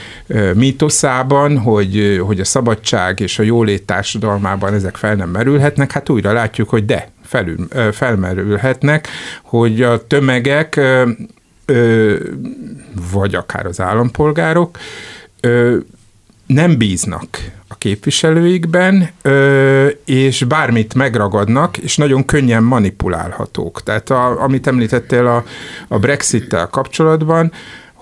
mítoszában, 0.54 1.58
hogy, 1.58 2.22
hogy 2.26 2.40
a 2.40 2.46
szabadság 2.46 3.20
és 3.20 3.40
a 3.40 3.44
jólét 3.44 3.86
társadalmában 3.86 4.74
ezek 4.74 4.96
fel 4.96 5.16
nem 5.16 5.30
merülhetnek, 5.30 5.92
hát 5.92 6.10
újra 6.10 6.34
látjuk, 6.34 6.70
hogy 6.70 6.86
de, 6.86 7.12
felül, 7.24 7.68
felmerülhetnek, 7.92 9.08
hogy 9.44 9.82
a 9.82 10.08
tömegek, 10.08 10.80
vagy 13.12 13.36
akár 13.36 13.66
az 13.66 13.82
állampolgárok 13.82 14.78
nem 16.46 16.78
bíznak 16.78 17.28
a 17.68 17.76
képviselőikben, 17.76 19.10
és 20.06 20.44
bármit 20.44 20.94
megragadnak, 20.94 21.78
és 21.78 21.98
nagyon 21.98 22.26
könnyen 22.26 22.64
manipulálhatók. 22.64 23.84
Tehát 23.84 24.10
a, 24.10 24.42
amit 24.42 24.68
említettél 24.68 25.28
a, 25.28 25.44
a 25.88 26.00
Brexit-tel 26.00 26.68
kapcsolatban, 26.68 27.52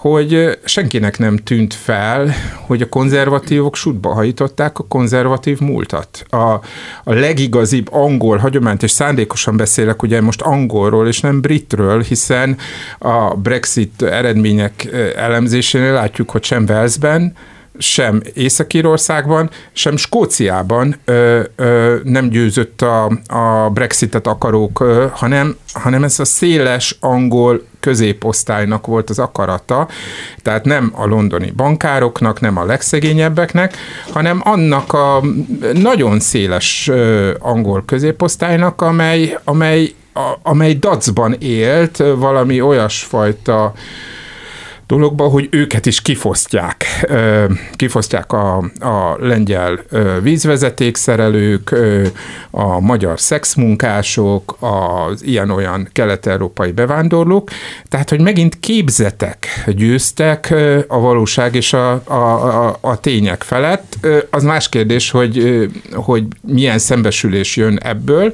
hogy 0.01 0.59
senkinek 0.63 1.17
nem 1.17 1.37
tűnt 1.37 1.73
fel, 1.73 2.33
hogy 2.65 2.81
a 2.81 2.89
konzervatívok 2.89 3.75
sútba 3.75 4.13
hajították 4.13 4.79
a 4.79 4.85
konzervatív 4.87 5.59
múltat. 5.59 6.25
A, 6.29 6.37
a 7.03 7.13
legigazibb 7.13 7.93
angol 7.93 8.37
hagyományt, 8.37 8.83
és 8.83 8.91
szándékosan 8.91 9.57
beszélek 9.57 10.01
ugye 10.01 10.21
most 10.21 10.41
angolról 10.41 11.07
és 11.07 11.19
nem 11.19 11.41
britről, 11.41 12.01
hiszen 12.01 12.57
a 12.99 13.35
Brexit 13.35 14.01
eredmények 14.01 14.87
elemzésénél 15.15 15.93
látjuk, 15.93 16.29
hogy 16.29 16.43
sem 16.43 16.65
Walesben, 16.67 17.35
sem 17.81 18.21
Észak-Írországban, 18.33 19.49
sem 19.71 19.97
Skóciában 19.97 20.95
ö, 21.05 21.41
ö, 21.55 21.95
nem 22.03 22.29
győzött 22.29 22.81
a, 22.81 23.05
a 23.27 23.69
Brexitet 23.69 24.27
akarók, 24.27 24.79
ö, 24.79 25.05
hanem, 25.11 25.55
hanem 25.73 26.03
ez 26.03 26.19
a 26.19 26.25
széles 26.25 26.97
angol 26.99 27.61
középosztálynak 27.79 28.87
volt 28.87 29.09
az 29.09 29.19
akarata, 29.19 29.87
tehát 30.41 30.65
nem 30.65 30.91
a 30.95 31.05
londoni 31.05 31.51
bankároknak, 31.55 32.39
nem 32.39 32.57
a 32.57 32.65
legszegényebbeknek, 32.65 33.77
hanem 34.11 34.41
annak 34.43 34.93
a 34.93 35.23
nagyon 35.73 36.19
széles 36.19 36.87
ö, 36.87 37.31
angol 37.39 37.83
középosztálynak, 37.85 38.81
amely, 38.81 39.37
amely, 39.43 39.93
a, 40.13 40.33
amely 40.43 40.73
dacban 40.73 41.35
élt 41.39 41.97
valami 41.97 42.61
olyasfajta 42.61 43.73
dologba, 44.91 45.27
hogy 45.27 45.47
őket 45.51 45.85
is 45.85 46.01
kifosztják. 46.01 46.85
Kifosztják 47.75 48.33
a, 48.33 48.57
a 48.79 49.17
lengyel 49.19 49.79
vízvezetékszerelők, 50.21 51.75
a 52.49 52.79
magyar 52.79 53.19
szexmunkások, 53.19 54.57
az 54.59 55.23
ilyen-olyan 55.23 55.89
kelet-európai 55.91 56.71
bevándorlók, 56.71 57.49
tehát, 57.89 58.09
hogy 58.09 58.21
megint 58.21 58.59
képzetek 58.59 59.63
győztek 59.67 60.53
a 60.87 60.99
valóság 60.99 61.55
és 61.55 61.73
a, 61.73 62.01
a, 62.03 62.13
a, 62.67 62.77
a 62.81 62.99
tények 62.99 63.43
felett. 63.43 64.07
Az 64.29 64.43
más 64.43 64.69
kérdés, 64.69 65.11
hogy, 65.11 65.67
hogy 65.93 66.23
milyen 66.41 66.79
szembesülés 66.79 67.55
jön 67.55 67.77
ebből, 67.83 68.33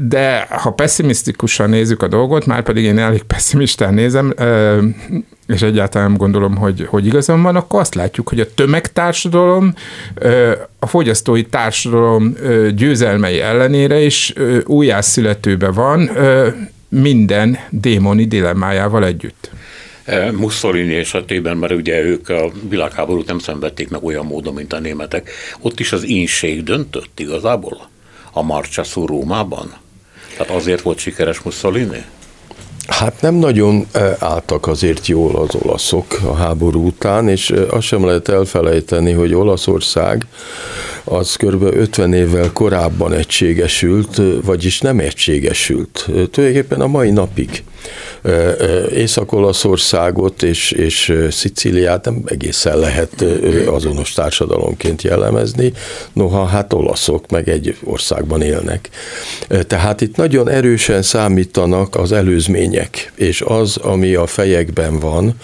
de 0.00 0.46
ha 0.50 0.70
pessimisztikusan 0.70 1.68
nézzük 1.70 2.02
a 2.02 2.08
dolgot, 2.08 2.46
már 2.46 2.62
pedig 2.62 2.84
én 2.84 2.98
elég 2.98 3.22
pessimistán 3.22 3.94
nézem, 3.94 4.34
és 5.46 5.62
egyáltalán 5.62 6.08
nem 6.08 6.16
gondolom, 6.16 6.56
hogy, 6.56 6.86
hogy 6.88 7.06
igazam 7.06 7.42
van, 7.42 7.56
akkor 7.56 7.80
azt 7.80 7.94
látjuk, 7.94 8.28
hogy 8.28 8.40
a 8.40 8.54
tömegtársadalom 8.54 9.74
a 10.78 10.86
fogyasztói 10.86 11.44
társadalom 11.44 12.34
győzelmei 12.74 13.40
ellenére 13.40 14.00
is 14.00 14.32
újjászületőbe 14.64 15.70
van 15.70 16.10
minden 16.88 17.58
démoni 17.70 18.24
dilemmájával 18.24 19.04
együtt. 19.04 19.50
Mussolini 20.32 20.94
esetében, 20.94 21.56
mert 21.56 21.72
ugye 21.72 22.02
ők 22.02 22.28
a 22.28 22.50
világháborút 22.68 23.26
nem 23.26 23.38
szenvedték 23.38 23.88
meg 23.88 24.04
olyan 24.04 24.26
módon, 24.26 24.54
mint 24.54 24.72
a 24.72 24.80
németek, 24.80 25.30
ott 25.60 25.80
is 25.80 25.92
az 25.92 26.08
ínség 26.08 26.62
döntött 26.62 27.20
igazából 27.20 27.92
a 28.36 28.42
Marciasu 28.42 29.06
Rómában? 29.06 29.74
Tehát 30.36 30.52
azért 30.52 30.82
volt 30.82 30.98
sikeres 30.98 31.40
Mussolini? 31.40 32.04
Hát 32.86 33.20
nem 33.20 33.34
nagyon 33.34 33.86
álltak 34.18 34.66
azért 34.66 35.06
jól 35.06 35.36
az 35.36 35.54
olaszok 35.54 36.20
a 36.24 36.34
háború 36.34 36.86
után, 36.86 37.28
és 37.28 37.54
azt 37.70 37.86
sem 37.86 38.04
lehet 38.04 38.28
elfelejteni, 38.28 39.12
hogy 39.12 39.34
Olaszország 39.34 40.26
az 41.04 41.36
kb. 41.36 41.62
50 41.62 42.12
évvel 42.12 42.52
korábban 42.52 43.12
egységesült, 43.12 44.20
vagyis 44.42 44.80
nem 44.80 44.98
egységesült. 44.98 46.04
Tulajdonképpen 46.04 46.80
a 46.80 46.86
mai 46.86 47.10
napig 47.10 47.64
Észak-Olaszországot 48.90 50.42
és, 50.42 50.70
és 50.70 51.18
Szicíliát 51.30 52.04
nem 52.04 52.22
egészen 52.26 52.78
lehet 52.78 53.24
azonos 53.66 54.12
társadalomként 54.12 55.02
jellemezni, 55.02 55.72
noha 56.12 56.44
hát 56.44 56.72
olaszok 56.72 57.30
meg 57.30 57.48
egy 57.48 57.76
országban 57.84 58.42
élnek. 58.42 58.88
Tehát 59.66 60.00
itt 60.00 60.16
nagyon 60.16 60.48
erősen 60.48 61.02
számítanak 61.02 61.96
az 61.96 62.12
előzmények, 62.12 63.12
és 63.14 63.40
az, 63.40 63.76
ami 63.76 64.14
a 64.14 64.26
fejekben 64.26 64.98
van, 64.98 65.34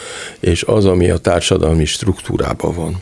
és 0.41 0.63
az, 0.63 0.85
ami 0.85 1.11
a 1.11 1.19
társadalmi 1.19 1.85
struktúrában 1.85 2.75
van. 2.75 3.01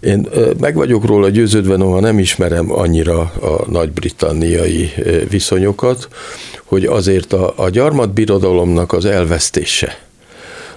Én 0.00 0.28
meg 0.60 0.74
vagyok 0.74 1.04
róla 1.04 1.28
győződve, 1.28 1.76
noha 1.76 2.00
nem 2.00 2.18
ismerem 2.18 2.72
annyira 2.72 3.20
a 3.20 3.64
nagy-britanniai 3.70 4.92
viszonyokat, 5.28 6.08
hogy 6.64 6.84
azért 6.84 7.32
a, 7.32 7.52
a 7.56 7.70
gyarmatbirodalomnak 7.70 8.92
az 8.92 9.04
elvesztése, 9.04 9.98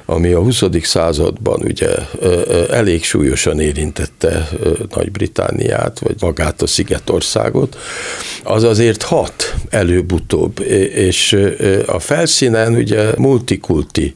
ami 0.06 0.32
a 0.32 0.40
20. 0.40 0.64
században 0.82 1.62
ugye 1.62 1.88
elég 2.70 3.04
súlyosan 3.04 3.60
érintette 3.60 4.50
Nagy-Britániát, 4.96 6.00
vagy 6.00 6.16
magát 6.20 6.62
a 6.62 6.68
Szigetországot, 6.68 7.78
az 8.44 8.64
azért 8.64 9.02
hat 9.02 9.54
előbb-utóbb, 9.70 10.60
és 10.94 11.38
a 11.86 12.00
felszínen 12.00 12.74
ugye 12.74 13.12
multikulti 13.18 14.16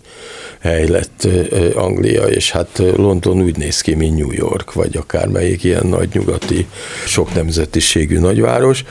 hely 0.63 0.87
lett 0.87 1.27
Anglia, 1.75 2.23
és 2.23 2.51
hát 2.51 2.81
London 2.95 3.41
úgy 3.41 3.57
néz 3.57 3.81
ki, 3.81 3.93
mint 3.93 4.17
New 4.17 4.31
York, 4.31 4.73
vagy 4.73 4.97
akármelyik 4.97 5.63
ilyen 5.63 5.85
nagy 5.85 6.09
nyugati, 6.13 6.67
sok 7.05 7.33
nemzetiségű 7.33 8.19
nagyváros, 8.19 8.83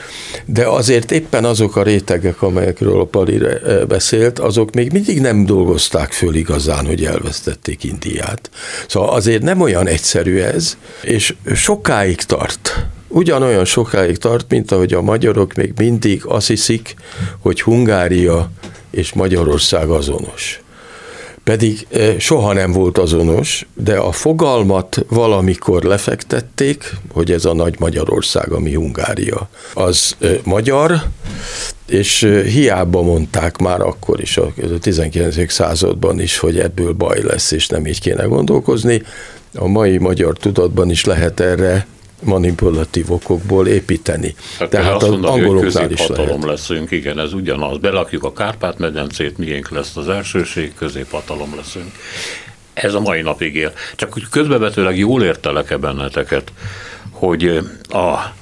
de 0.45 0.67
azért 0.67 1.11
éppen 1.11 1.45
azok 1.45 1.75
a 1.75 1.83
rétegek, 1.83 2.41
amelyekről 2.41 2.99
a 2.99 3.05
Pali 3.05 3.41
beszélt, 3.87 4.39
azok 4.39 4.73
még 4.73 4.91
mindig 4.91 5.19
nem 5.19 5.45
dolgozták 5.45 6.11
föl 6.11 6.35
igazán, 6.35 6.85
hogy 6.85 7.05
elvesztették 7.05 7.83
Indiát. 7.83 8.49
Szóval 8.87 9.09
azért 9.09 9.41
nem 9.41 9.61
olyan 9.61 9.87
egyszerű 9.87 10.39
ez, 10.39 10.77
és 11.01 11.33
sokáig 11.55 12.21
tart, 12.21 12.85
ugyanolyan 13.07 13.65
sokáig 13.65 14.17
tart, 14.17 14.45
mint 14.49 14.71
ahogy 14.71 14.93
a 14.93 15.01
magyarok 15.01 15.53
még 15.53 15.73
mindig 15.77 16.25
azt 16.25 16.47
hiszik, 16.47 16.95
hogy 17.39 17.61
Hungária 17.61 18.51
és 18.91 19.13
Magyarország 19.13 19.89
azonos 19.89 20.62
pedig 21.43 21.87
soha 22.17 22.53
nem 22.53 22.71
volt 22.71 22.97
azonos, 22.97 23.67
de 23.73 23.95
a 23.95 24.11
fogalmat 24.11 25.05
valamikor 25.09 25.83
lefektették, 25.83 26.93
hogy 27.11 27.31
ez 27.31 27.45
a 27.45 27.53
nagy 27.53 27.75
Magyarország, 27.79 28.51
ami 28.51 28.73
Hungária. 28.73 29.49
Az 29.73 30.15
magyar, 30.43 31.01
és 31.87 32.41
hiába 32.45 33.01
mondták 33.01 33.57
már 33.57 33.81
akkor 33.81 34.21
is, 34.21 34.37
a 34.37 34.53
19. 34.79 35.51
században 35.51 36.19
is, 36.19 36.37
hogy 36.37 36.59
ebből 36.59 36.93
baj 36.93 37.21
lesz, 37.21 37.51
és 37.51 37.67
nem 37.67 37.87
így 37.87 37.99
kéne 37.99 38.23
gondolkozni. 38.23 39.01
A 39.55 39.67
mai 39.67 39.97
magyar 39.97 40.37
tudatban 40.37 40.89
is 40.89 41.05
lehet 41.05 41.39
erre 41.39 41.87
manipulatív 42.23 43.11
okokból 43.11 43.67
építeni. 43.67 44.35
Hát 44.59 44.69
Tehát 44.69 45.03
az 45.03 45.09
mondani, 45.09 45.41
angoloknál 45.41 45.91
is 45.91 46.07
lehet. 46.07 46.43
leszünk, 46.43 46.91
igen, 46.91 47.19
ez 47.19 47.33
ugyanaz. 47.33 47.77
Belakjuk 47.77 48.23
a 48.23 48.33
Kárpát-medencét, 48.33 49.37
miénk 49.37 49.69
lesz 49.69 49.97
az 49.97 50.09
elsőség, 50.09 50.73
középhatalom 50.73 51.55
leszünk. 51.55 51.91
Ez 52.73 52.93
a 52.93 52.99
mai 52.99 53.21
napig 53.21 53.55
él. 53.55 53.73
Csak 53.95 54.13
hogy 54.13 54.29
közbevetőleg 54.29 54.97
jól 54.97 55.23
értelek-e 55.23 55.77
benneteket, 55.77 56.51
hogy 57.11 57.59
a 57.89 58.33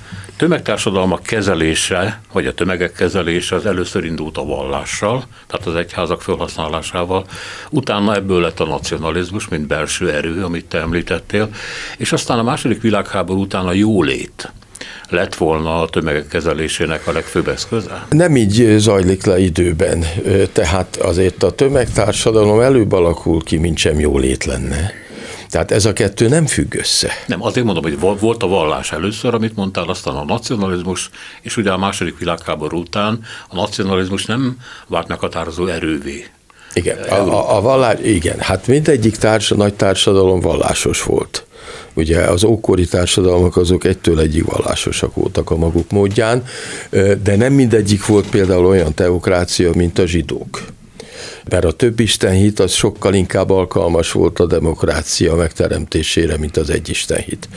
tömegtársadalmak 0.41 1.23
kezelése, 1.23 2.21
vagy 2.33 2.45
a 2.45 2.53
tömegek 2.53 2.93
kezelése 2.93 3.55
az 3.55 3.65
először 3.65 4.05
indult 4.05 4.37
a 4.37 4.45
vallással, 4.45 5.23
tehát 5.47 5.67
az 5.67 5.75
egyházak 5.75 6.21
felhasználásával, 6.21 7.25
utána 7.69 8.15
ebből 8.15 8.41
lett 8.41 8.59
a 8.59 8.65
nacionalizmus, 8.65 9.47
mint 9.47 9.67
belső 9.67 10.11
erő, 10.11 10.43
amit 10.43 10.65
te 10.65 10.79
említettél, 10.79 11.49
és 11.97 12.11
aztán 12.11 12.39
a 12.39 12.43
második 12.43 12.81
világháború 12.81 13.41
után 13.41 13.65
a 13.65 13.73
jólét 13.73 14.51
lett 15.09 15.35
volna 15.35 15.81
a 15.81 15.89
tömegek 15.89 16.27
kezelésének 16.27 17.07
a 17.07 17.11
legfőbb 17.11 17.47
eszköze? 17.47 18.05
Nem 18.09 18.35
így 18.35 18.75
zajlik 18.77 19.25
le 19.25 19.39
időben, 19.39 20.05
tehát 20.53 20.95
azért 20.95 21.43
a 21.43 21.51
tömegtársadalom 21.51 22.59
előbb 22.59 22.91
alakul 22.91 23.43
ki, 23.43 23.57
mint 23.57 23.77
sem 23.77 23.99
jólét 23.99 24.45
lenne. 24.45 25.00
Tehát 25.51 25.71
ez 25.71 25.85
a 25.85 25.93
kettő 25.93 26.27
nem 26.27 26.45
függ 26.45 26.75
össze. 26.75 27.09
Nem, 27.27 27.43
azért 27.43 27.65
mondom, 27.65 27.83
hogy 27.83 27.99
volt 28.19 28.43
a 28.43 28.47
vallás 28.47 28.91
először, 28.91 29.33
amit 29.33 29.55
mondtál, 29.55 29.89
aztán 29.89 30.15
a 30.15 30.23
nacionalizmus, 30.23 31.09
és 31.41 31.57
ugye 31.57 31.71
a 31.71 31.77
második 31.77 32.17
világháború 32.17 32.79
után 32.79 33.19
a 33.49 33.55
nacionalizmus 33.55 34.25
nem 34.25 34.57
vált 34.87 35.07
meghatározó 35.07 35.67
erővé. 35.67 36.25
Igen, 36.73 36.97
a, 36.97 37.13
a, 37.13 37.57
a 37.57 37.61
vallás, 37.61 37.99
igen, 38.03 38.39
hát 38.39 38.67
mindegyik 38.67 39.15
társ, 39.15 39.49
nagy 39.49 39.73
társadalom 39.73 40.39
vallásos 40.39 41.03
volt. 41.03 41.45
Ugye 41.93 42.19
az 42.19 42.43
ókori 42.43 42.85
társadalmak 42.85 43.57
azok 43.57 43.83
egytől 43.83 44.19
egyik 44.19 44.45
vallásosak 44.45 45.15
voltak 45.15 45.49
a 45.49 45.55
maguk 45.55 45.91
módján, 45.91 46.43
de 47.23 47.35
nem 47.35 47.53
mindegyik 47.53 48.05
volt 48.05 48.29
például 48.29 48.65
olyan 48.65 48.93
teokrácia, 48.93 49.71
mint 49.73 49.99
a 49.99 50.05
zsidók 50.05 50.61
mert 51.49 51.65
a 51.65 51.71
több 51.71 51.99
Isten 51.99 52.33
hit 52.33 52.59
az 52.59 52.71
sokkal 52.71 53.13
inkább 53.13 53.49
alkalmas 53.49 54.11
volt 54.11 54.39
a 54.39 54.45
demokrácia 54.45 55.35
megteremtésére, 55.35 56.37
mint 56.37 56.57
az 56.57 56.69
egy 56.69 56.89
Isten 56.89 57.19
hit. 57.19 57.49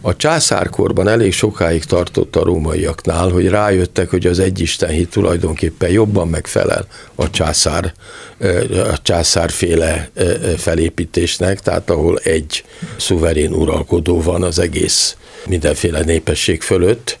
A 0.00 0.16
császárkorban 0.16 1.08
elég 1.08 1.32
sokáig 1.32 1.84
tartott 1.84 2.36
a 2.36 2.44
rómaiaknál, 2.44 3.28
hogy 3.28 3.48
rájöttek, 3.48 4.10
hogy 4.10 4.26
az 4.26 4.38
egy 4.38 4.60
Isten 4.60 4.90
hit 4.90 5.10
tulajdonképpen 5.10 5.90
jobban 5.90 6.28
megfelel 6.28 6.86
a 7.14 7.30
császár, 7.30 7.92
a 8.70 9.02
császárféle 9.02 10.10
felépítésnek, 10.56 11.60
tehát 11.60 11.90
ahol 11.90 12.18
egy 12.18 12.64
szuverén 12.96 13.52
uralkodó 13.52 14.22
van 14.22 14.42
az 14.42 14.58
egész 14.58 15.16
mindenféle 15.46 16.00
népesség 16.00 16.62
fölött, 16.62 17.18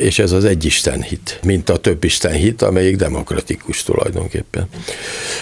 és 0.00 0.18
ez 0.18 0.32
az 0.32 0.44
egyisten 0.44 1.02
hit, 1.02 1.40
mint 1.42 1.70
a 1.70 1.76
több 1.76 2.04
Isten 2.04 2.32
hit, 2.32 2.62
amelyik 2.62 2.96
demokratikus 2.96 3.82
tulajdonképpen. 3.82 4.68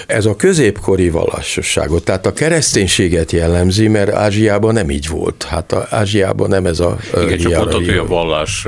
Ez 0.07 0.27
a 0.27 0.37
középkori 0.37 1.11
vallásosságot, 1.11 2.05
tehát 2.05 2.27
a 2.27 2.33
kereszténységet 2.33 3.33
jellemzi, 3.33 3.89
mert 3.89 4.13
Ázsiában 4.13 4.73
nem 4.75 4.91
így 4.91 5.09
volt. 5.09 5.47
Hát 5.49 5.73
a 5.73 5.87
Ázsiában 5.91 6.49
nem 6.49 6.67
ez 6.67 6.81
a... 6.81 6.99
Igen, 7.17 7.39
csak 7.39 7.55
mondtad, 7.55 7.85
hogy 7.85 7.97
a 7.97 8.07
vallás 8.07 8.67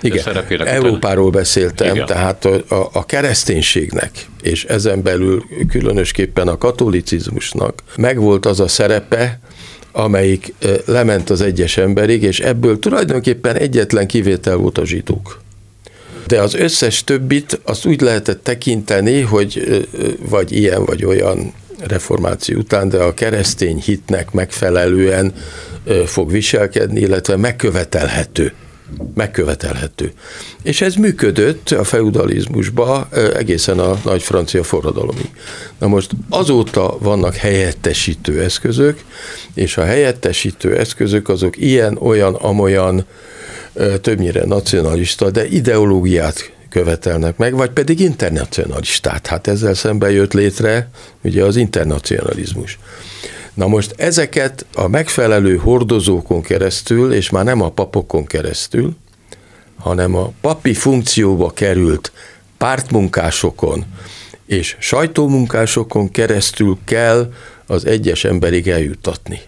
Igen, 0.00 0.22
szerepének 0.22 0.66
Európáról 0.68 1.26
után... 1.26 1.40
beszéltem, 1.40 1.94
Igen. 1.94 2.06
tehát 2.06 2.44
a, 2.44 2.88
a, 2.92 3.06
kereszténységnek, 3.06 4.10
és 4.42 4.64
ezen 4.64 5.02
belül 5.02 5.44
különösképpen 5.68 6.48
a 6.48 6.58
katolicizmusnak 6.58 7.82
megvolt 7.96 8.46
az 8.46 8.60
a 8.60 8.68
szerepe, 8.68 9.40
amelyik 9.92 10.54
lement 10.84 11.30
az 11.30 11.40
egyes 11.40 11.76
emberig, 11.76 12.22
és 12.22 12.40
ebből 12.40 12.78
tulajdonképpen 12.78 13.56
egyetlen 13.56 14.06
kivétel 14.06 14.56
volt 14.56 14.78
a 14.78 14.86
zsidók. 14.86 15.40
De 16.26 16.40
az 16.40 16.54
összes 16.54 17.04
többit 17.04 17.60
azt 17.64 17.86
úgy 17.86 18.00
lehetett 18.00 18.44
tekinteni, 18.44 19.20
hogy 19.20 19.86
vagy 20.28 20.52
ilyen, 20.52 20.84
vagy 20.84 21.04
olyan 21.04 21.52
reformáció 21.78 22.58
után, 22.58 22.88
de 22.88 22.98
a 22.98 23.14
keresztény 23.14 23.78
hitnek 23.78 24.32
megfelelően 24.32 25.34
fog 26.04 26.30
viselkedni, 26.30 27.00
illetve 27.00 27.36
megkövetelhető 27.36 28.52
megkövetelhető. 29.14 30.12
És 30.62 30.80
ez 30.80 30.94
működött 30.94 31.70
a 31.70 31.84
feudalizmusba 31.84 33.08
egészen 33.34 33.78
a 33.78 34.00
nagy 34.04 34.22
francia 34.22 34.62
forradalomig. 34.62 35.30
Na 35.78 35.86
most 35.86 36.10
azóta 36.28 36.96
vannak 36.98 37.34
helyettesítő 37.34 38.42
eszközök, 38.42 39.00
és 39.54 39.76
a 39.76 39.84
helyettesítő 39.84 40.78
eszközök 40.78 41.28
azok 41.28 41.56
ilyen, 41.56 41.96
olyan, 41.96 42.34
amolyan 42.34 43.04
többnyire 44.00 44.44
nacionalista, 44.44 45.30
de 45.30 45.46
ideológiát 45.46 46.52
követelnek 46.68 47.36
meg, 47.36 47.54
vagy 47.54 47.70
pedig 47.70 48.00
internacionalistát. 48.00 49.26
Hát 49.26 49.46
ezzel 49.46 49.74
szemben 49.74 50.10
jött 50.10 50.32
létre 50.32 50.88
ugye 51.22 51.44
az 51.44 51.56
internacionalizmus. 51.56 52.78
Na 53.54 53.66
most 53.66 53.94
ezeket 53.96 54.66
a 54.74 54.88
megfelelő 54.88 55.56
hordozókon 55.56 56.42
keresztül, 56.42 57.12
és 57.12 57.30
már 57.30 57.44
nem 57.44 57.60
a 57.60 57.70
papokon 57.70 58.26
keresztül, 58.26 58.96
hanem 59.76 60.14
a 60.14 60.32
papi 60.40 60.74
funkcióba 60.74 61.50
került 61.50 62.12
pártmunkásokon 62.56 63.84
és 64.46 64.76
sajtómunkásokon 64.78 66.10
keresztül 66.10 66.78
kell 66.84 67.32
az 67.66 67.84
egyes 67.84 68.24
emberig 68.24 68.68
eljutatni 68.68 69.40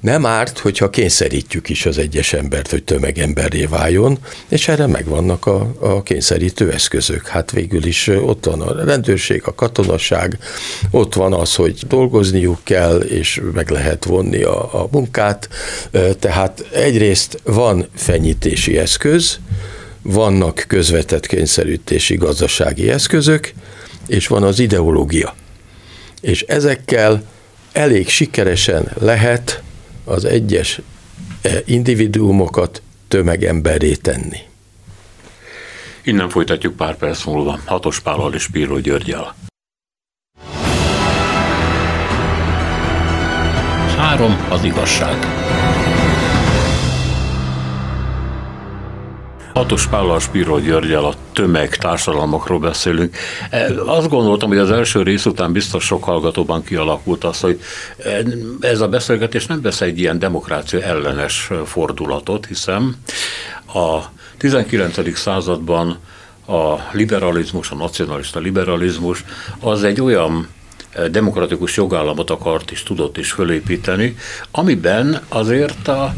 nem 0.00 0.26
árt, 0.26 0.58
hogyha 0.58 0.90
kényszerítjük 0.90 1.68
is 1.68 1.86
az 1.86 1.98
egyes 1.98 2.32
embert, 2.32 2.70
hogy 2.70 2.84
tömegemberré 2.84 3.64
váljon, 3.64 4.18
és 4.48 4.68
erre 4.68 4.86
megvannak 4.86 5.46
a, 5.46 5.74
a 5.80 6.02
kényszerítő 6.02 6.72
eszközök. 6.72 7.26
Hát 7.26 7.50
végül 7.50 7.84
is 7.84 8.06
ott 8.06 8.44
van 8.44 8.60
a 8.60 8.84
rendőrség, 8.84 9.42
a 9.44 9.54
katonaság, 9.54 10.38
ott 10.90 11.14
van 11.14 11.32
az, 11.32 11.54
hogy 11.54 11.82
dolgozniuk 11.88 12.58
kell, 12.62 12.98
és 12.98 13.40
meg 13.54 13.70
lehet 13.70 14.04
vonni 14.04 14.42
a, 14.42 14.82
a 14.82 14.88
munkát. 14.90 15.48
Tehát 16.18 16.66
egyrészt 16.72 17.40
van 17.44 17.88
fenyítési 17.94 18.78
eszköz, 18.78 19.38
vannak 20.02 20.64
közvetett 20.68 21.26
kényszerítési 21.26 22.16
gazdasági 22.16 22.90
eszközök, 22.90 23.52
és 24.06 24.26
van 24.26 24.42
az 24.42 24.58
ideológia. 24.58 25.34
És 26.20 26.42
ezekkel 26.42 27.22
elég 27.72 28.08
sikeresen 28.08 28.92
lehet 29.00 29.62
az 30.06 30.24
egyes 30.24 30.80
e, 31.42 31.62
individuumokat 31.64 32.82
tömegemberré 33.08 33.94
tenni. 33.94 34.38
Innen 36.02 36.28
folytatjuk 36.28 36.76
pár 36.76 36.96
perc 36.96 37.24
múlva 37.24 37.60
Hatos 37.64 38.00
Pállal 38.00 38.34
és 38.34 38.48
Píró 38.48 38.78
Györgyel. 38.78 39.34
Három 43.96 44.46
az 44.50 44.64
igazság. 44.64 45.16
Hatos 49.56 49.86
Pállal 49.86 50.20
Spiro 50.20 50.58
Györgyel 50.58 51.04
a 51.04 51.14
tömeg 51.32 51.76
társadalmakról 51.76 52.58
beszélünk. 52.58 53.16
E, 53.50 53.70
azt 53.86 54.08
gondoltam, 54.08 54.48
hogy 54.48 54.58
az 54.58 54.70
első 54.70 55.02
rész 55.02 55.24
után 55.24 55.52
biztos 55.52 55.84
sok 55.84 56.04
hallgatóban 56.04 56.62
kialakult 56.62 57.24
az, 57.24 57.40
hogy 57.40 57.60
e, 57.98 58.22
ez 58.60 58.80
a 58.80 58.88
beszélgetés 58.88 59.46
nem 59.46 59.60
vesz 59.60 59.80
egy 59.80 59.98
ilyen 59.98 60.18
demokrácia 60.18 60.82
ellenes 60.82 61.50
fordulatot, 61.64 62.46
hiszen 62.46 62.96
a 63.74 63.98
19. 64.36 65.16
században 65.18 65.98
a 66.46 66.74
liberalizmus, 66.92 67.70
a 67.70 67.74
nacionalista 67.74 68.38
liberalizmus 68.38 69.24
az 69.60 69.84
egy 69.84 70.00
olyan 70.00 70.48
e, 70.48 70.55
demokratikus 71.10 71.76
jogállamot 71.76 72.30
akart 72.30 72.70
és 72.70 72.82
tudott 72.82 73.16
is 73.16 73.32
fölépíteni, 73.32 74.16
amiben 74.50 75.20
azért 75.28 75.88
a 75.88 76.14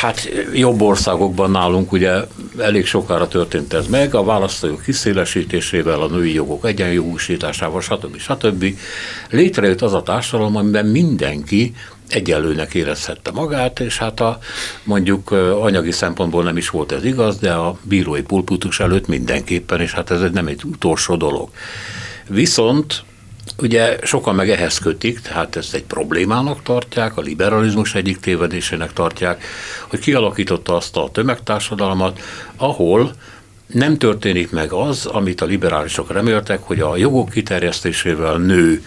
Hát 0.00 0.30
jobb 0.52 0.80
országokban 0.80 1.50
nálunk 1.50 1.92
ugye 1.92 2.12
elég 2.58 2.86
sokára 2.86 3.28
történt 3.28 3.72
ez 3.72 3.86
meg, 3.86 4.14
a 4.14 4.24
választójog 4.24 4.82
kiszélesítésével, 4.82 6.00
a 6.00 6.06
női 6.06 6.34
jogok 6.34 6.66
egyenjogúsításával, 6.66 7.80
stb. 7.80 8.18
stb. 8.18 8.64
Létrejött 9.30 9.82
az 9.82 9.94
a 9.94 10.02
társadalom, 10.02 10.56
amiben 10.56 10.86
mindenki 10.86 11.74
egyenlőnek 12.08 12.74
érezhette 12.74 13.30
magát, 13.30 13.80
és 13.80 13.98
hát 13.98 14.20
a 14.20 14.38
mondjuk 14.84 15.30
anyagi 15.60 15.92
szempontból 15.92 16.42
nem 16.42 16.56
is 16.56 16.68
volt 16.68 16.92
ez 16.92 17.04
igaz, 17.04 17.38
de 17.38 17.52
a 17.52 17.78
bírói 17.82 18.22
pulputus 18.22 18.80
előtt 18.80 19.06
mindenképpen, 19.06 19.80
és 19.80 19.92
hát 19.92 20.10
ez 20.10 20.30
nem 20.32 20.46
egy 20.46 20.64
utolsó 20.64 21.16
dolog. 21.16 21.48
Viszont 22.28 23.04
Ugye 23.58 23.98
sokan 24.02 24.34
meg 24.34 24.50
ehhez 24.50 24.78
kötik, 24.78 25.20
tehát 25.20 25.56
ezt 25.56 25.74
egy 25.74 25.84
problémának 25.84 26.62
tartják, 26.62 27.16
a 27.16 27.20
liberalizmus 27.20 27.94
egyik 27.94 28.20
tévedésének 28.20 28.92
tartják, 28.92 29.44
hogy 29.88 29.98
kialakította 29.98 30.76
azt 30.76 30.96
a 30.96 31.08
tömegtársadalmat, 31.12 32.20
ahol 32.56 33.12
nem 33.66 33.98
történik 33.98 34.50
meg 34.50 34.72
az, 34.72 35.06
amit 35.06 35.40
a 35.40 35.44
liberálisok 35.44 36.12
reméltek, 36.12 36.62
hogy 36.62 36.80
a 36.80 36.96
jogok 36.96 37.30
kiterjesztésével 37.30 38.36
nő 38.36 38.84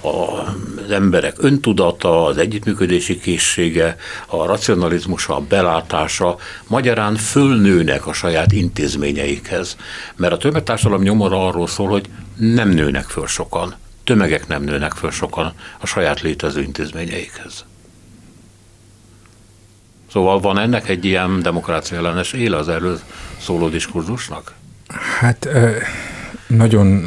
az 0.00 0.90
emberek 0.90 1.34
öntudata, 1.38 2.24
az 2.24 2.36
együttműködési 2.36 3.18
készsége, 3.20 3.96
a 4.26 4.46
racionalizmusa, 4.46 5.36
a 5.36 5.44
belátása 5.48 6.36
magyarán 6.66 7.16
fölnőnek 7.16 8.06
a 8.06 8.12
saját 8.12 8.52
intézményeikhez. 8.52 9.76
Mert 10.16 10.32
a 10.32 10.36
tömegtársadalom 10.36 11.02
nyomora 11.02 11.46
arról 11.46 11.66
szól, 11.66 11.88
hogy 11.88 12.08
nem 12.36 12.68
nőnek 12.68 13.04
föl 13.04 13.26
sokan 13.26 13.74
tömegek 14.12 14.46
nem 14.46 14.62
nőnek 14.62 14.92
föl 14.92 15.10
sokan 15.10 15.52
a 15.78 15.86
saját 15.86 16.20
létező 16.20 16.62
intézményeikhez. 16.62 17.64
Szóval 20.10 20.40
van 20.40 20.58
ennek 20.58 20.88
egy 20.88 21.04
ilyen 21.04 21.42
demokrácia 21.42 21.96
ellenes 21.96 22.32
éle 22.32 22.56
az 22.56 22.68
erről 22.68 23.00
szóló 23.40 23.68
diskurzusnak? 23.68 24.54
Hát 25.18 25.48
nagyon 26.56 27.04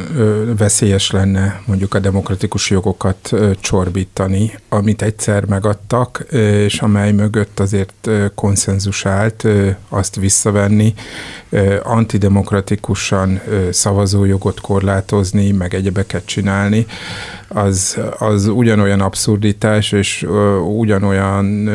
veszélyes 0.58 1.12
lenne 1.12 1.62
mondjuk 1.66 1.94
a 1.94 2.00
demokratikus 2.00 2.70
jogokat 2.70 3.32
csorbítani, 3.60 4.52
amit 4.70 5.02
egyszer 5.02 5.46
megadtak, 5.46 6.26
és 6.66 6.80
amely 6.80 7.12
mögött 7.12 7.60
azért 7.60 8.10
konszenzus 8.36 9.06
állt, 9.06 9.48
azt 9.90 10.16
visszavenni, 10.16 10.94
antidemokratikusan 11.84 13.42
szavazójogot 13.72 14.62
korlátozni, 14.62 15.52
meg 15.52 15.74
egyebeket 15.74 16.26
csinálni, 16.26 16.86
az, 17.48 17.98
az 18.18 18.48
ugyanolyan 18.48 19.02
abszurditás, 19.02 19.92
és 19.92 20.26
ugyanolyan 20.68 21.70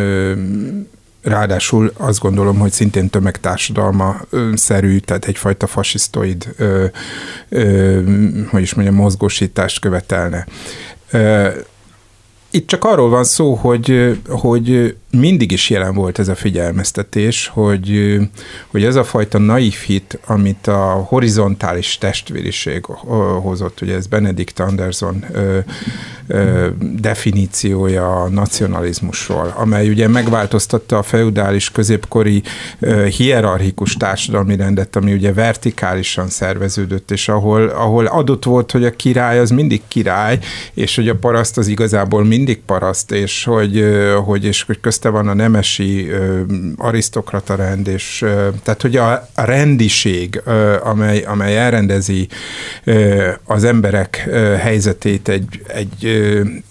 Ráadásul 1.22 1.92
azt 1.96 2.20
gondolom, 2.20 2.58
hogy 2.58 2.72
szintén 2.72 3.10
tömegtársadalma 3.10 4.20
szerű, 4.54 4.98
tehát 4.98 5.24
egyfajta 5.24 5.66
fasisztoid, 5.66 6.54
ö, 6.56 6.84
ö, 7.48 8.00
hogy 8.50 8.62
is 8.62 8.74
mondjam, 8.74 8.96
mozgósítást 8.96 9.80
követelne. 9.80 10.46
Ö, 11.10 11.48
itt 12.50 12.66
csak 12.66 12.84
arról 12.84 13.08
van 13.08 13.24
szó, 13.24 13.54
hogy, 13.54 14.20
hogy 14.28 14.96
mindig 15.10 15.52
is 15.52 15.70
jelen 15.70 15.94
volt 15.94 16.18
ez 16.18 16.28
a 16.28 16.34
figyelmeztetés, 16.34 17.50
hogy, 17.52 18.18
hogy 18.66 18.84
ez 18.84 18.94
a 18.94 19.04
fajta 19.04 19.38
naív 19.38 19.74
hit, 19.74 20.18
amit 20.26 20.66
a 20.66 21.06
horizontális 21.08 21.98
testvériség 21.98 22.84
hozott, 23.42 23.80
ugye 23.80 23.94
ez 23.94 24.06
Benedict 24.06 24.60
Anderson 24.60 25.24
ö, 25.32 25.58
ö, 26.26 26.68
definíciója 27.00 28.22
a 28.22 28.28
nacionalizmusról, 28.28 29.54
amely 29.56 29.88
ugye 29.88 30.08
megváltoztatta 30.08 30.98
a 30.98 31.02
feudális 31.02 31.70
középkori 31.70 32.42
ö, 32.80 33.04
hierarchikus 33.04 33.94
társadalmi 33.94 34.56
rendet, 34.56 34.96
ami 34.96 35.12
ugye 35.12 35.32
vertikálisan 35.32 36.28
szerveződött, 36.28 37.10
és 37.10 37.28
ahol, 37.28 37.68
ahol 37.68 38.06
adott 38.06 38.44
volt, 38.44 38.70
hogy 38.70 38.84
a 38.84 38.90
király 38.90 39.38
az 39.38 39.50
mindig 39.50 39.80
király, 39.88 40.38
és 40.74 40.96
hogy 40.96 41.08
a 41.08 41.14
paraszt 41.14 41.58
az 41.58 41.66
igazából 41.66 42.24
mindig 42.24 42.60
paraszt, 42.66 43.12
és 43.12 43.44
hogy, 43.44 43.84
hogy, 44.24 44.44
és 44.44 44.62
hogy 44.62 44.80
közte 45.00 45.16
van 45.18 45.28
a 45.28 45.34
nemesi 45.34 46.10
arisztokrata 46.76 47.54
rend, 47.54 47.88
és 47.88 48.24
tehát 48.62 48.82
hogy 48.82 48.96
a, 48.96 49.12
a 49.34 49.44
rendiség, 49.44 50.42
amely, 50.82 51.22
amely 51.22 51.58
elrendezi 51.58 52.28
az 53.44 53.64
emberek 53.64 54.16
helyzetét 54.58 55.28
egy, 55.28 55.62
egy 55.66 56.06
egy 56.06 56.69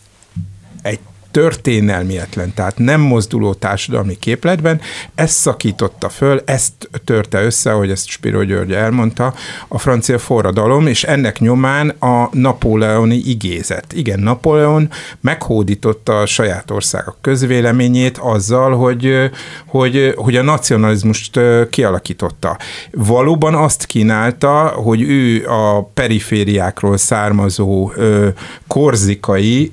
történelmietlen, 1.31 2.53
tehát 2.53 2.77
nem 2.77 3.01
mozduló 3.01 3.53
társadalmi 3.53 4.17
képletben, 4.19 4.81
ezt 5.15 5.33
szakította 5.33 6.09
föl, 6.09 6.41
ezt 6.45 6.73
törte 7.03 7.43
össze, 7.43 7.71
ahogy 7.71 7.91
ezt 7.91 8.07
Spiro 8.07 8.43
György 8.43 8.71
elmondta, 8.71 9.33
a 9.67 9.77
francia 9.77 10.17
forradalom, 10.17 10.87
és 10.87 11.03
ennek 11.03 11.39
nyomán 11.39 11.89
a 11.89 12.29
napóleoni 12.31 13.21
igézet. 13.25 13.93
Igen, 13.93 14.19
Napóleon 14.19 14.89
meghódította 15.21 16.19
a 16.19 16.25
saját 16.25 16.71
országok 16.71 17.17
közvéleményét 17.21 18.17
azzal, 18.17 18.75
hogy, 18.75 19.31
hogy, 19.65 20.13
hogy 20.15 20.35
a 20.35 20.41
nacionalizmust 20.41 21.39
kialakította. 21.69 22.57
Valóban 22.91 23.55
azt 23.55 23.85
kínálta, 23.85 24.67
hogy 24.67 25.01
ő 25.01 25.45
a 25.47 25.83
perifériákról 25.83 26.97
származó 26.97 27.91
korzikai 28.67 29.71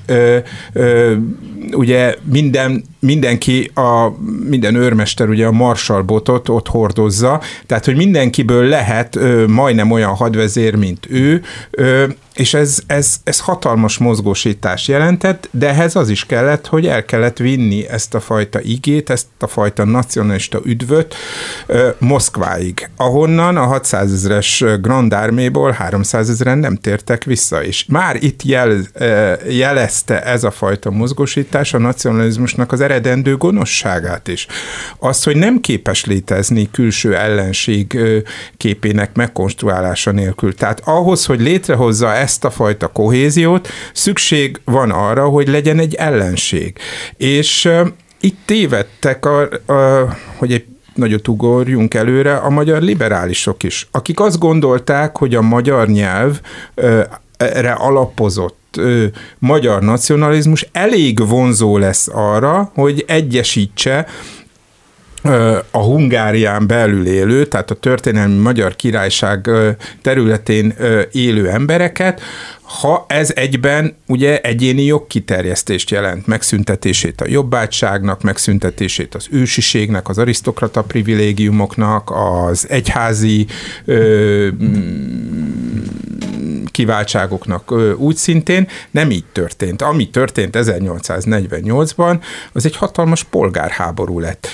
ugye 1.72 2.16
minden 2.24 2.84
mindenki, 2.98 3.70
a, 3.74 4.08
minden 4.48 4.74
őrmester 4.74 5.28
ugye 5.28 5.46
a 5.46 5.52
Marshall 5.52 6.02
botot 6.02 6.48
ott 6.48 6.68
hordozza, 6.68 7.40
tehát 7.66 7.84
hogy 7.84 7.96
mindenkiből 7.96 8.64
lehet 8.64 9.16
ö, 9.16 9.46
majdnem 9.46 9.90
olyan 9.90 10.14
hadvezér, 10.14 10.74
mint 10.74 11.06
ő, 11.08 11.42
ö, 11.70 12.04
és 12.34 12.54
ez, 12.54 12.78
ez, 12.86 13.16
ez 13.24 13.40
hatalmas 13.40 13.98
mozgósítás 13.98 14.88
jelentett, 14.88 15.48
de 15.50 15.68
ehhez 15.68 15.96
az 15.96 16.08
is 16.08 16.26
kellett, 16.26 16.66
hogy 16.66 16.86
el 16.86 17.04
kellett 17.04 17.38
vinni 17.38 17.88
ezt 17.88 18.14
a 18.14 18.20
fajta 18.20 18.60
igét, 18.60 19.10
ezt 19.10 19.26
a 19.38 19.46
fajta 19.46 19.84
nacionalista 19.84 20.60
üdvöt 20.64 21.14
ö, 21.66 21.88
Moszkváig, 21.98 22.90
ahonnan 22.96 23.56
a 23.56 23.64
600 23.64 24.12
ezeres 24.12 24.64
Grand 24.80 25.12
Arméból 25.12 25.70
300 25.70 26.30
ezeren 26.30 26.58
nem 26.58 26.76
tértek 26.76 27.24
vissza, 27.24 27.64
és 27.64 27.84
már 27.88 28.16
itt 28.22 28.42
jel, 28.42 28.76
jelezte 29.48 30.22
ez 30.22 30.44
a 30.44 30.50
fajta 30.50 30.90
mozgósítás 30.90 31.74
a 31.74 31.78
nacionalizmusnak 31.78 32.72
az 32.72 32.80
eredendő 32.86 33.36
gonoszságát 33.36 34.28
is. 34.28 34.46
Azt, 34.98 35.24
hogy 35.24 35.36
nem 35.36 35.60
képes 35.60 36.04
létezni 36.04 36.70
külső 36.70 37.16
ellenség 37.16 37.98
képének 38.56 39.14
megkonstruálása 39.14 40.10
nélkül. 40.10 40.54
Tehát 40.54 40.80
ahhoz, 40.84 41.24
hogy 41.24 41.40
létrehozza 41.40 42.14
ezt 42.14 42.44
a 42.44 42.50
fajta 42.50 42.86
kohéziót, 42.86 43.68
szükség 43.92 44.60
van 44.64 44.90
arra, 44.90 45.28
hogy 45.28 45.48
legyen 45.48 45.78
egy 45.78 45.94
ellenség. 45.94 46.78
És 47.16 47.68
itt 48.20 48.38
tévedtek, 48.44 49.26
a, 49.26 49.48
a, 49.72 50.16
hogy 50.36 50.52
egy 50.52 50.64
nagyot 50.94 51.28
ugorjunk 51.28 51.94
előre, 51.94 52.36
a 52.36 52.50
magyar 52.50 52.82
liberálisok 52.82 53.62
is, 53.62 53.88
akik 53.90 54.20
azt 54.20 54.38
gondolták, 54.38 55.16
hogy 55.16 55.34
a 55.34 55.42
magyar 55.42 55.88
nyelv 55.88 56.40
erre 57.36 57.72
alapozott 57.72 58.65
ö, 58.76 59.04
magyar 59.38 59.82
nacionalizmus 59.82 60.68
elég 60.72 61.26
vonzó 61.28 61.78
lesz 61.78 62.08
arra, 62.12 62.70
hogy 62.74 63.04
egyesítse 63.06 64.06
a 65.70 65.78
Hungárián 65.78 66.66
belül 66.66 67.06
élő, 67.06 67.46
tehát 67.46 67.70
a 67.70 67.74
történelmi 67.74 68.38
magyar 68.38 68.76
királyság 68.76 69.50
területén 70.02 70.74
élő 71.12 71.48
embereket, 71.48 72.20
ha 72.62 73.04
ez 73.08 73.32
egyben 73.34 73.96
ugye 74.06 74.40
egyéni 74.40 74.82
jogkiterjesztést 74.82 75.90
jelent, 75.90 76.26
megszüntetését 76.26 77.20
a 77.20 77.28
jobbátságnak, 77.28 78.22
megszüntetését 78.22 79.14
az 79.14 79.26
ősiségnek, 79.30 80.08
az 80.08 80.18
arisztokrata 80.18 80.82
privilégiumoknak, 80.82 82.10
az 82.10 82.66
egyházi 82.68 83.46
ö, 83.84 84.48
kiváltságoknak 86.76 87.72
úgy 87.96 88.16
szintén 88.16 88.68
nem 88.90 89.10
így 89.10 89.24
történt. 89.32 89.82
Ami 89.82 90.10
történt 90.10 90.56
1848-ban, 90.58 92.18
az 92.52 92.66
egy 92.66 92.76
hatalmas 92.76 93.22
polgárháború 93.22 94.20
lett. 94.20 94.48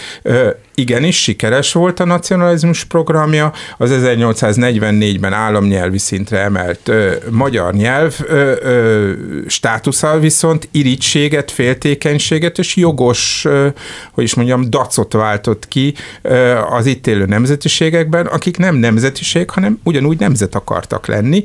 Igenis, 0.74 1.22
sikeres 1.22 1.72
volt 1.72 2.00
a 2.00 2.04
nacionalizmus 2.04 2.85
programja, 2.85 3.52
az 3.78 3.90
1844-ben 3.92 5.32
államnyelvi 5.32 5.98
szintre 5.98 6.38
emelt 6.38 6.88
ö, 6.88 7.12
magyar 7.30 7.74
nyelv 7.74 8.14
ö, 8.26 8.54
ö, 8.62 10.18
viszont 10.20 10.68
irítséget, 10.70 11.50
féltékenységet 11.50 12.58
és 12.58 12.76
jogos, 12.76 13.44
ö, 13.44 13.68
hogy 14.12 14.24
is 14.24 14.35
mondjam, 14.35 14.70
dacot 14.70 15.12
váltott 15.12 15.68
ki 15.68 15.94
ö, 16.22 16.58
az 16.58 16.87
itt 16.87 17.06
élő 17.06 17.24
nemzetiségekben, 17.24 18.26
akik 18.26 18.56
nem 18.56 18.76
nemzetiség, 18.76 19.50
hanem 19.50 19.80
ugyanúgy 19.85 20.18
nemzet 20.18 20.54
akartak 20.54 21.06
lenni, 21.06 21.42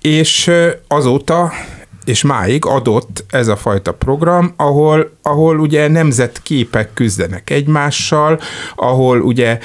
és 0.00 0.50
azóta 0.88 1.52
és 2.08 2.22
máig 2.22 2.64
adott 2.64 3.24
ez 3.30 3.48
a 3.48 3.56
fajta 3.56 3.92
program, 3.92 4.52
ahol, 4.56 5.10
ahol 5.22 5.58
ugye 5.58 5.88
nemzetképek 5.88 6.92
küzdenek 6.94 7.50
egymással, 7.50 8.40
ahol 8.74 9.20
ugye 9.20 9.58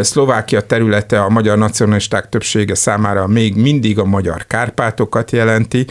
Szlovákia 0.00 0.60
területe 0.60 1.22
a 1.22 1.28
magyar 1.28 1.58
nacionalisták 1.58 2.28
többsége 2.28 2.74
számára 2.74 3.26
még 3.26 3.56
mindig 3.56 3.98
a 3.98 4.04
magyar 4.04 4.46
Kárpátokat 4.46 5.30
jelenti, 5.30 5.86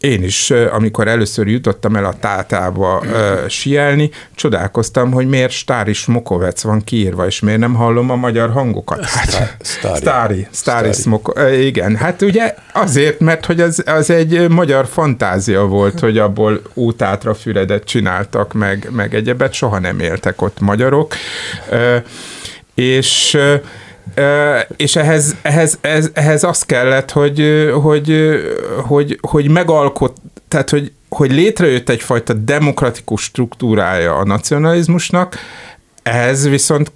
én 0.00 0.22
is, 0.22 0.50
amikor 0.50 1.08
először 1.08 1.48
jutottam 1.48 1.96
el 1.96 2.04
a 2.04 2.14
tátába 2.20 2.98
uh, 2.98 3.48
sielni, 3.48 4.10
csodálkoztam, 4.34 5.12
hogy 5.12 5.28
miért 5.28 5.50
Stári 5.50 5.92
Smokovec 5.92 6.62
van 6.62 6.84
kiírva, 6.84 7.26
és 7.26 7.40
miért 7.40 7.60
nem 7.60 7.74
hallom 7.74 8.10
a 8.10 8.16
magyar 8.16 8.50
hangokat. 8.50 9.04
Hát, 9.04 9.56
Stári. 9.96 10.46
Stári 10.52 10.92
Smoko, 10.92 11.48
igen, 11.50 11.96
hát 11.96 12.22
ugye 12.22 12.54
azért, 12.72 13.20
mert 13.20 13.46
hogy 13.46 13.60
az, 13.60 13.82
az 13.86 14.10
egy 14.10 14.48
magyar 14.48 14.86
fantázia 14.86 15.66
volt, 15.66 16.00
hogy 16.00 16.18
abból 16.18 16.62
útátra 16.74 17.34
füredet 17.34 17.84
csináltak, 17.84 18.52
meg, 18.52 18.88
meg 18.90 19.14
egyebet, 19.14 19.52
soha 19.52 19.78
nem 19.78 20.00
éltek 20.00 20.42
ott 20.42 20.60
magyarok. 20.60 21.14
Uh, 21.70 21.96
és 22.74 23.38
és 24.76 24.96
ehhez, 24.96 25.36
ehhez, 25.42 25.78
ehhez, 25.80 26.10
ehhez 26.12 26.44
az 26.44 26.62
kellett, 26.62 27.10
hogy, 27.10 27.70
hogy, 27.82 28.38
hogy, 28.86 29.18
hogy 29.20 29.50
megalkot, 29.50 30.16
tehát 30.48 30.70
hogy, 30.70 30.92
hogy 31.08 31.32
létrejött 31.32 31.88
egyfajta 31.88 32.32
demokratikus 32.32 33.22
struktúrája 33.22 34.14
a 34.14 34.24
nacionalizmusnak, 34.24 35.36
ehhez 36.02 36.48
viszont 36.48 36.92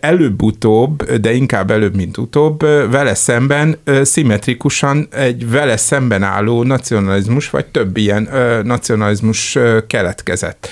előbb-utóbb, 0.00 1.04
de 1.04 1.32
inkább 1.32 1.70
előbb, 1.70 1.94
mint 1.96 2.18
utóbb, 2.18 2.60
vele 2.90 3.14
szemben 3.14 3.76
szimmetrikusan 4.02 5.08
egy 5.10 5.50
vele 5.50 5.76
szemben 5.76 6.22
álló 6.22 6.62
nacionalizmus, 6.62 7.50
vagy 7.50 7.66
több 7.66 7.96
ilyen 7.96 8.28
nacionalizmus 8.64 9.58
keletkezett. 9.86 10.68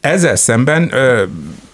Ezzel 0.00 0.36
szemben 0.36 0.92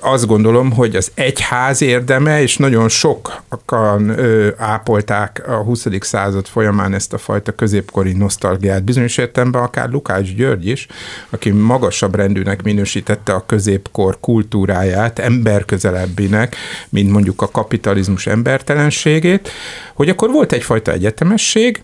azt 0.00 0.26
gondolom, 0.26 0.72
hogy 0.72 0.96
az 0.96 1.10
egyház 1.14 1.82
érdeme, 1.82 2.42
és 2.42 2.56
nagyon 2.56 2.88
sokan 2.88 4.14
ápolták 4.56 5.42
a 5.48 5.54
20. 5.54 5.86
század 6.00 6.46
folyamán 6.46 6.94
ezt 6.94 7.12
a 7.12 7.18
fajta 7.18 7.52
középkori 7.52 8.12
nosztalgiát. 8.12 8.84
Bizonyos 8.84 9.18
értelemben 9.18 9.62
akár 9.62 9.88
Lukács 9.90 10.34
György 10.34 10.66
is, 10.66 10.86
aki 11.30 11.50
magasabb 11.50 12.14
rendűnek 12.14 12.62
minősítette 12.62 13.32
a 13.32 13.46
középkor 13.46 14.20
kultúráját, 14.20 15.18
emberközelebbinek, 15.18 16.55
mint 16.88 17.10
mondjuk 17.10 17.42
a 17.42 17.50
kapitalizmus 17.50 18.26
embertelenségét, 18.26 19.50
hogy 19.94 20.08
akkor 20.08 20.30
volt 20.30 20.52
egyfajta 20.52 20.92
egyetemesség, 20.92 21.82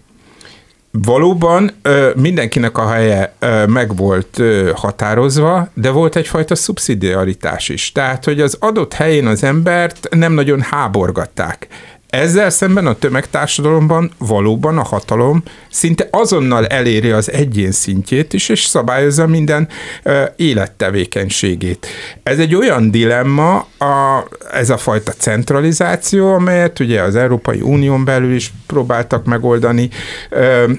valóban 1.04 1.70
mindenkinek 2.14 2.78
a 2.78 2.90
helye 2.90 3.34
meg 3.66 3.96
volt 3.96 4.42
határozva, 4.74 5.68
de 5.74 5.90
volt 5.90 6.16
egyfajta 6.16 6.54
szubszidiaritás 6.54 7.68
is. 7.68 7.92
Tehát, 7.92 8.24
hogy 8.24 8.40
az 8.40 8.56
adott 8.60 8.92
helyén 8.92 9.26
az 9.26 9.42
embert 9.42 10.08
nem 10.10 10.32
nagyon 10.32 10.60
háborgatták. 10.60 11.66
Ezzel 12.12 12.50
szemben 12.50 12.86
a 12.86 12.94
tömegtársadalomban 12.94 14.10
valóban 14.18 14.78
a 14.78 14.82
hatalom 14.82 15.42
szinte 15.70 16.08
azonnal 16.10 16.66
eléri 16.66 17.10
az 17.10 17.32
egyén 17.32 17.70
szintjét 17.70 18.32
is, 18.32 18.48
és 18.48 18.64
szabályozza 18.64 19.26
minden 19.26 19.68
ö, 20.02 20.22
élettevékenységét. 20.36 21.86
Ez 22.22 22.38
egy 22.38 22.54
olyan 22.54 22.90
dilemma, 22.90 23.56
a, 23.78 24.26
ez 24.52 24.70
a 24.70 24.76
fajta 24.76 25.12
centralizáció, 25.12 26.32
amelyet 26.32 26.80
ugye 26.80 27.02
az 27.02 27.16
Európai 27.16 27.60
Unión 27.60 28.04
belül 28.04 28.34
is 28.34 28.52
próbáltak 28.66 29.24
megoldani, 29.24 29.88
ö, 30.30 30.72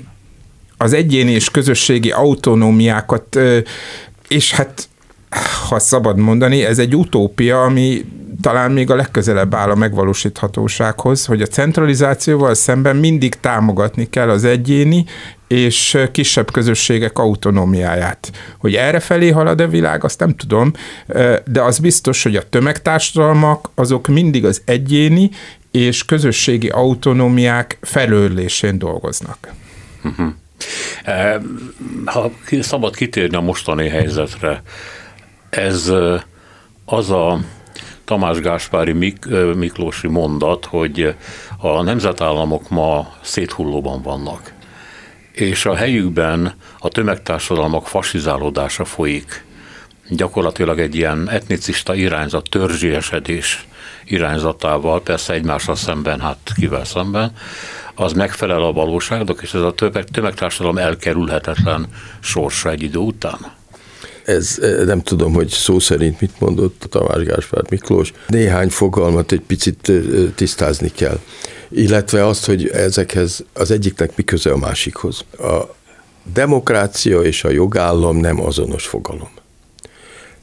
az 0.78 0.94
egyéni 0.94 1.32
és 1.32 1.52
közösségi 1.52 2.12
autonómiákat, 2.12 3.36
ö, 3.36 3.58
és 4.28 4.54
hát 4.54 4.90
ha 5.70 5.80
szabad 5.80 6.18
mondani, 6.18 6.64
ez 6.64 6.80
egy 6.80 6.96
utópia, 6.96 7.64
ami 7.64 8.06
talán 8.44 8.72
még 8.72 8.90
a 8.90 8.96
legközelebb 8.96 9.54
áll 9.56 9.70
a 9.70 9.76
megvalósíthatósághoz, 9.76 11.26
hogy 11.26 11.42
a 11.42 11.46
centralizációval 11.46 12.54
szemben 12.54 12.96
mindig 12.96 13.36
támogatni 13.40 14.10
kell 14.10 14.30
az 14.30 14.44
egyéni 14.44 15.06
és 15.48 15.98
kisebb 16.12 16.52
közösségek 16.52 17.18
autonómiáját. 17.18 18.32
Hogy 18.58 18.76
erre 18.76 19.00
felé 19.00 19.30
halad 19.30 19.62
a 19.62 19.68
világ, 19.68 20.04
azt 20.04 20.20
nem 20.20 20.36
tudom, 20.36 20.72
de 21.46 21.62
az 21.62 21.80
biztos, 21.80 22.24
hogy 22.24 22.36
a 22.36 22.50
tömegtársadalmak 22.50 23.70
azok 23.76 24.08
mindig 24.08 24.46
az 24.46 24.62
egyéni 24.66 25.30
és 25.72 26.06
közösségi 26.06 26.70
autonómiák 26.70 27.78
felőlésén 27.82 28.78
dolgoznak. 28.78 29.54
Uh-huh. 30.04 30.34
Ha 32.06 32.32
szabad 32.62 32.96
kitérni 32.96 33.36
a 33.36 33.42
mostani 33.42 33.88
helyzetre, 33.88 34.62
ez 35.50 35.92
az 36.86 37.12
a 37.12 37.40
Tamás 38.06 38.40
Gáspári 38.40 38.92
Mik, 38.92 39.26
Miklósi 39.56 40.08
mondat, 40.08 40.66
hogy 40.66 41.16
a 41.58 41.82
nemzetállamok 41.82 42.70
ma 42.70 43.14
széthullóban 43.22 44.02
vannak, 44.02 44.54
és 45.32 45.66
a 45.66 45.76
helyükben 45.76 46.54
a 46.80 46.88
tömegtársadalmak 46.88 47.88
fasizálódása 47.88 48.86
folyik. 48.86 49.46
Gyakorlatilag 50.10 50.80
egy 50.80 50.96
ilyen 50.96 51.30
etnicista 51.30 51.96
irányzat, 51.96 52.50
törzsiesedés 52.50 53.68
irányzatával, 54.06 55.02
persze 55.02 55.34
egymással 55.34 55.76
szemben, 55.76 56.20
hát 56.20 56.38
kivel 56.56 56.86
szemben, 56.86 57.32
az 57.96 58.14
megfelel 58.14 58.64
a 58.64 58.74
valóságnak, 58.74 59.42
és 59.42 59.54
ez 59.54 59.62
a 59.62 59.74
tömegtársadalom 60.12 60.78
elkerülhetetlen 60.78 61.88
sorsa 62.20 62.70
egy 62.70 62.82
idő 62.82 63.00
után 63.00 63.62
ez 64.26 64.60
nem 64.86 65.02
tudom, 65.02 65.34
hogy 65.34 65.48
szó 65.48 65.80
szerint 65.80 66.22
mit 66.22 66.40
mondott 66.40 66.86
Tamás 66.90 67.24
Gáspár 67.24 67.64
Miklós. 67.70 68.14
Néhány 68.28 68.70
fogalmat 68.70 69.32
egy 69.32 69.42
picit 69.42 69.92
tisztázni 70.36 70.92
kell. 70.92 71.20
Illetve 71.70 72.28
azt, 72.28 72.46
hogy 72.46 72.68
ezekhez 72.68 73.44
az 73.54 73.72
egyiknek 73.72 74.16
mi 74.16 74.24
köze 74.24 74.52
a 74.52 74.58
másikhoz. 74.58 75.26
A 75.40 75.76
demokrácia 76.34 77.22
és 77.22 77.44
a 77.44 77.50
jogállam 77.50 78.18
nem 78.18 78.42
azonos 78.42 78.86
fogalom. 78.86 79.30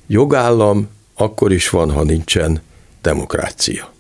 Jogállam 0.07 0.89
akkor 1.15 1.53
is 1.53 1.69
van, 1.69 1.91
ha 1.91 2.03
nincsen 2.03 2.63
demokrácia. 3.03 3.93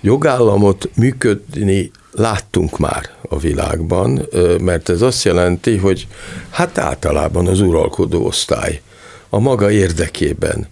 Jogállamot 0.00 0.90
működni 0.94 1.90
láttunk 2.10 2.78
már 2.78 3.10
a 3.28 3.38
világban, 3.38 4.28
mert 4.60 4.88
ez 4.88 5.02
azt 5.02 5.24
jelenti, 5.24 5.76
hogy 5.76 6.06
hát 6.50 6.78
általában 6.78 7.46
az 7.46 7.60
uralkodó 7.60 8.24
osztály 8.26 8.80
a 9.28 9.38
maga 9.38 9.70
érdekében 9.70 10.68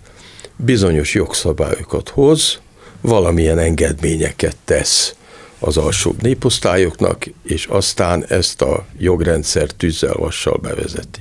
bizonyos 0.57 1.14
jogszabályokat 1.14 2.09
hoz, 2.09 2.61
valamilyen 3.01 3.59
engedményeket 3.59 4.57
tesz 4.64 5.14
az 5.59 5.77
alsóbb 5.77 6.22
néposztályoknak, 6.22 7.27
és 7.42 7.66
aztán 7.66 8.25
ezt 8.29 8.62
a 8.62 8.87
jogrendszer 8.99 9.70
tűzzel 9.70 10.14
vassal 10.14 10.57
bevezeti. 10.57 11.20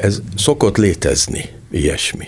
Ez 0.00 0.20
szokott 0.36 0.76
létezni, 0.76 1.48
ilyesmi. 1.70 2.26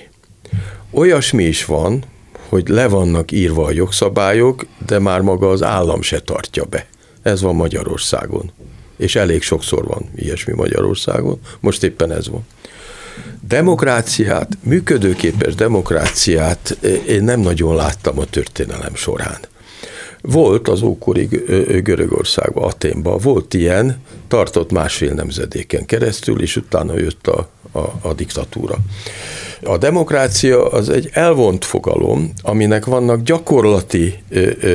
Olyasmi 0.90 1.44
is 1.44 1.64
van, 1.64 2.04
hogy 2.48 2.68
le 2.68 2.88
vannak 2.88 3.32
írva 3.32 3.64
a 3.64 3.70
jogszabályok, 3.70 4.66
de 4.86 4.98
már 4.98 5.20
maga 5.20 5.50
az 5.50 5.62
állam 5.62 6.02
se 6.02 6.20
tartja 6.20 6.64
be. 6.64 6.86
Ez 7.22 7.40
van 7.42 7.54
Magyarországon. 7.54 8.50
És 8.96 9.16
elég 9.16 9.42
sokszor 9.42 9.84
van 9.86 10.10
ilyesmi 10.16 10.52
Magyarországon. 10.54 11.40
Most 11.60 11.82
éppen 11.82 12.12
ez 12.12 12.28
van. 12.28 12.46
Demokráciát, 13.48 14.48
működőképes 14.62 15.54
demokráciát 15.54 16.78
én 17.06 17.24
nem 17.24 17.40
nagyon 17.40 17.74
láttam 17.74 18.18
a 18.18 18.24
történelem 18.24 18.94
során. 18.94 19.38
Volt 20.20 20.68
az 20.68 20.82
ókori 20.82 21.24
Görögországban, 21.82 22.64
Aténban, 22.64 23.18
volt 23.18 23.54
ilyen, 23.54 24.02
tartott 24.28 24.70
másfél 24.70 25.12
nemzedéken 25.12 25.86
keresztül, 25.86 26.42
és 26.42 26.56
utána 26.56 26.98
jött 26.98 27.26
a, 27.26 27.48
a, 27.72 27.78
a 28.02 28.12
diktatúra. 28.14 28.76
A 29.62 29.78
demokrácia 29.78 30.68
az 30.68 30.88
egy 30.88 31.08
elvont 31.12 31.64
fogalom, 31.64 32.32
aminek 32.42 32.84
vannak 32.84 33.22
gyakorlati 33.22 34.22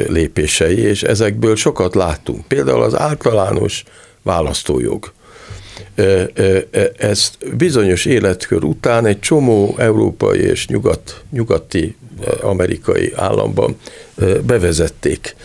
lépései, 0.08 0.78
és 0.78 1.04
ezekből 1.04 1.56
sokat 1.56 1.96
láttunk. 1.96 2.48
Például 2.48 2.82
az 2.82 2.98
általános 2.98 3.84
választójog. 4.22 5.14
Ezt 6.98 7.58
bizonyos 7.58 8.06
életkör 8.06 8.64
után 8.64 9.06
egy 9.06 9.20
csomó 9.20 9.76
európai 9.78 10.40
és 10.40 10.68
nyugat, 10.68 11.22
nyugati 11.32 11.96
amerikai 12.42 13.14
államban 13.16 13.78
bevezették, 14.46 15.36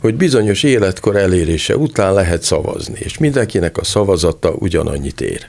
hogy 0.00 0.14
bizonyos 0.14 0.62
életkor 0.62 1.16
elérése 1.16 1.76
után 1.76 2.14
lehet 2.14 2.42
szavazni, 2.42 2.98
és 2.98 3.18
mindenkinek 3.18 3.78
a 3.78 3.84
szavazata 3.84 4.52
ugyanannyit 4.52 5.20
ér 5.20 5.48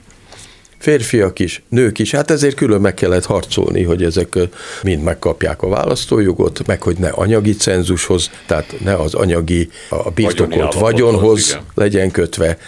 férfiak 0.82 1.38
is, 1.38 1.62
nők 1.68 1.98
is. 1.98 2.10
Hát 2.10 2.30
ezért 2.30 2.56
külön 2.56 2.80
meg 2.80 2.94
kellett 2.94 3.24
harcolni, 3.24 3.82
hogy 3.82 4.02
ezek 4.02 4.38
mind 4.82 5.02
megkapják 5.02 5.62
a 5.62 5.68
választójogot, 5.68 6.66
meg 6.66 6.82
hogy 6.82 6.96
ne 6.98 7.08
anyagi 7.08 7.54
cenzushoz, 7.54 8.30
tehát 8.46 8.74
ne 8.84 8.94
az 8.94 9.14
anyagi, 9.14 9.68
a 9.88 10.10
birtokolt 10.10 10.74
vagyonhoz 10.74 11.58
legyen 11.74 12.10
kötve. 12.10 12.58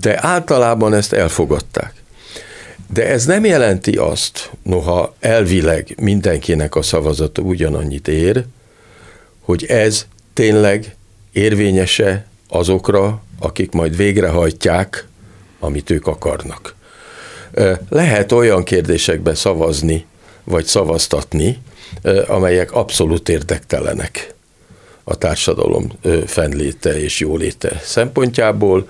De 0.00 0.26
általában 0.26 0.94
ezt 0.94 1.12
elfogadták. 1.12 1.92
De 2.92 3.06
ez 3.08 3.24
nem 3.24 3.44
jelenti 3.44 3.96
azt, 3.96 4.50
noha 4.62 5.14
elvileg 5.20 5.94
mindenkinek 6.00 6.74
a 6.74 6.82
szavazata 6.82 7.42
ugyanannyit 7.42 8.08
ér, 8.08 8.44
hogy 9.40 9.64
ez 9.64 10.06
tényleg 10.32 10.96
érvényese 11.32 12.26
azokra, 12.48 13.22
akik 13.38 13.72
majd 13.72 13.96
végrehajtják, 13.96 15.06
amit 15.60 15.90
ők 15.90 16.06
akarnak. 16.06 16.74
Lehet 17.88 18.32
olyan 18.32 18.64
kérdésekbe 18.64 19.34
szavazni, 19.34 20.06
vagy 20.44 20.64
szavaztatni, 20.64 21.58
amelyek 22.26 22.72
abszolút 22.72 23.28
érdektelenek 23.28 24.33
a 25.04 25.18
társadalom 25.18 25.92
fennléte 26.26 27.00
és 27.00 27.20
jóléte 27.20 27.80
szempontjából, 27.82 28.88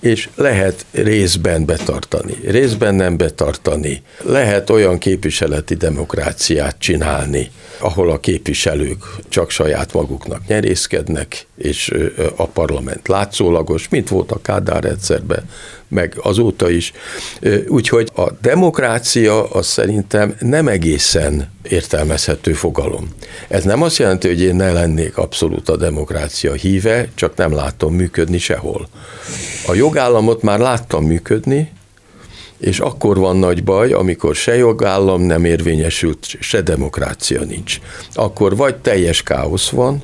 és 0.00 0.28
lehet 0.34 0.86
részben 0.90 1.64
betartani, 1.64 2.34
részben 2.44 2.94
nem 2.94 3.16
betartani. 3.16 4.02
Lehet 4.22 4.70
olyan 4.70 4.98
képviseleti 4.98 5.74
demokráciát 5.74 6.76
csinálni, 6.78 7.50
ahol 7.78 8.10
a 8.10 8.20
képviselők 8.20 9.04
csak 9.28 9.50
saját 9.50 9.92
maguknak 9.92 10.46
nyerészkednek, 10.46 11.46
és 11.56 11.94
a 12.36 12.46
parlament 12.46 13.08
látszólagos, 13.08 13.88
mint 13.88 14.08
volt 14.08 14.30
a 14.30 14.40
Kádár 14.42 14.82
rendszerben, 14.82 15.48
meg 15.90 16.14
azóta 16.22 16.70
is. 16.70 16.92
Úgyhogy 17.68 18.08
a 18.14 18.30
demokrácia 18.40 19.44
az 19.50 19.66
szerintem 19.66 20.36
nem 20.38 20.68
egészen 20.68 21.50
értelmezhető 21.62 22.52
fogalom. 22.52 23.08
Ez 23.48 23.64
nem 23.64 23.82
azt 23.82 23.98
jelenti, 23.98 24.28
hogy 24.28 24.40
én 24.40 24.54
ne 24.54 24.72
lennék 24.72 25.16
abszolút 25.16 25.68
a 25.68 25.76
demokrácia 25.76 26.52
híve, 26.52 27.08
csak 27.14 27.36
nem 27.36 27.54
látom 27.54 27.94
működni 27.94 28.38
sehol. 28.38 28.88
A 29.66 29.74
jogállamot 29.74 30.42
már 30.42 30.58
láttam 30.58 31.04
működni, 31.04 31.70
és 32.58 32.78
akkor 32.78 33.18
van 33.18 33.36
nagy 33.36 33.64
baj, 33.64 33.92
amikor 33.92 34.34
se 34.34 34.56
jogállam 34.56 35.22
nem 35.22 35.44
érvényesült, 35.44 36.26
se 36.40 36.60
demokrácia 36.60 37.42
nincs. 37.42 37.80
Akkor 38.14 38.56
vagy 38.56 38.76
teljes 38.76 39.22
káosz 39.22 39.68
van, 39.68 40.02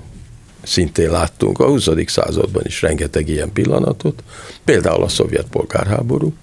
szintén 0.66 1.10
láttunk 1.10 1.58
a 1.60 1.66
20. 1.66 1.88
században 2.06 2.62
is 2.64 2.82
rengeteg 2.82 3.28
ilyen 3.28 3.52
pillanatot, 3.52 4.22
például 4.64 5.02
a 5.02 5.08
szovjet 5.08 5.46
polgárháború, 5.50 6.34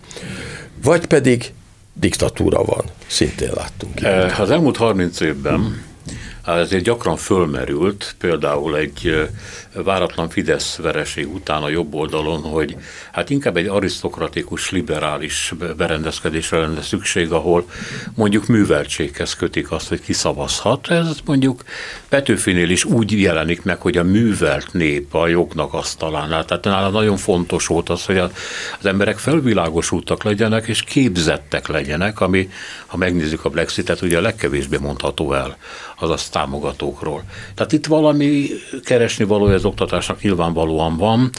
vagy 0.84 1.06
pedig 1.06 1.54
diktatúra 1.94 2.64
van, 2.64 2.86
szintén 3.08 3.52
láttunk. 3.56 4.02
Ilyet. 4.02 4.40
Az 4.40 4.50
elmúlt 4.50 4.78
30 4.78 5.20
évben 5.20 5.84
ezért 6.52 6.84
gyakran 6.84 7.18
fölmerült, 7.18 8.16
például 8.20 8.78
egy 8.78 9.30
váratlan 9.74 10.30
Fidesz 10.30 10.76
vereség 10.76 11.34
után 11.34 11.64
a 11.64 11.70
jobb 11.70 11.94
oldalon, 11.94 12.42
hogy 12.42 12.76
hát 13.12 13.30
inkább 13.30 13.58
egy 13.58 13.68
arisztokratikus, 13.68 14.72
liberális 14.72 15.54
berendezkedésre 15.78 16.58
lenne 16.58 16.82
szükség, 16.82 17.32
ahol 17.32 17.66
mondjuk 18.16 18.48
műveltséghez 18.48 19.36
kötik 19.36 19.72
azt, 19.72 19.88
hogy 19.88 20.02
ki 20.02 20.14
szavazhat. 20.14 20.90
Ez 20.90 21.18
mondjuk 21.26 21.64
Petőfinél 22.10 22.70
is 22.70 22.86
úgy 22.86 23.22
jelenik 23.22 23.64
meg, 23.64 23.82
hogy 23.82 23.98
a 23.98 24.04
művelt 24.04 24.74
nép 24.74 25.16
a 25.16 25.28
jognak 25.28 25.74
asztalánál. 25.74 26.46
Tehát 26.46 26.64
nála 26.64 26.90
nagyon 26.90 27.18
fontos 27.18 27.68
volt 27.68 27.90
az, 27.90 28.06
hogy 28.06 28.18
az 28.18 28.32
emberek 28.82 29.18
felvilágosultak 29.18 30.24
legyenek, 30.24 30.68
és 30.68 30.82
képzettek 30.82 31.68
legyenek, 31.68 32.20
ami, 32.20 32.50
ha 32.86 32.98
megnézzük 32.98 33.46
a 33.46 33.50
Brexitet, 33.50 34.02
ugye 34.02 34.18
a 34.18 34.22
legkevésbé 34.22 34.78
mondható 34.78 35.34
el 35.34 35.58
azaz 36.00 36.30
támogatókról. 36.34 37.24
Tehát 37.56 37.72
itt 37.72 37.86
valami 37.86 38.48
keresni 38.84 39.26
való 39.26 39.46
az 39.46 39.66
oktatásnak 39.66 40.22
nyilvánvalóan 40.22 40.98
van, 40.98 41.30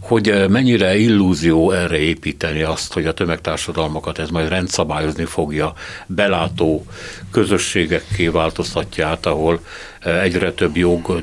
hogy 0.00 0.44
mennyire 0.48 0.96
illúzió 0.96 1.70
erre 1.70 1.98
építeni 1.98 2.62
azt, 2.62 2.92
hogy 2.92 3.06
a 3.06 3.14
tömegtársadalmakat 3.14 4.18
ez 4.18 4.28
majd 4.28 4.48
rendszabályozni 4.48 5.24
fogja, 5.24 5.72
belátó 6.06 6.84
közösségekké 7.30 8.28
változtatja 8.28 9.06
át, 9.06 9.26
ahol 9.26 9.60
egyre 10.00 10.52
több 10.52 10.76
jog 10.76 11.22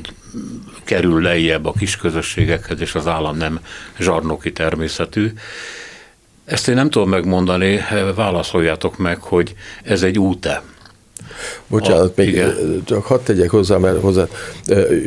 kerül 0.83 1.21
lejjebb 1.21 1.65
a 1.65 1.71
kis 1.71 1.97
közösségekhez, 1.97 2.81
és 2.81 2.95
az 2.95 3.07
állam 3.07 3.37
nem 3.37 3.59
zsarnoki 3.99 4.51
természetű. 4.51 5.33
Ezt 6.45 6.67
én 6.67 6.75
nem 6.75 6.89
tudom 6.89 7.09
megmondani, 7.09 7.79
válaszoljátok 8.15 8.97
meg, 8.97 9.21
hogy 9.21 9.55
ez 9.83 10.03
egy 10.03 10.19
út-e. 10.19 10.61
Bocsánat, 11.67 12.09
a, 12.09 12.11
még 12.15 12.27
igen. 12.27 12.81
csak 12.85 13.05
hadd 13.05 13.19
tegyek 13.23 13.49
hozzá, 13.49 13.77
mert 13.77 14.01
hozzá. 14.01 14.27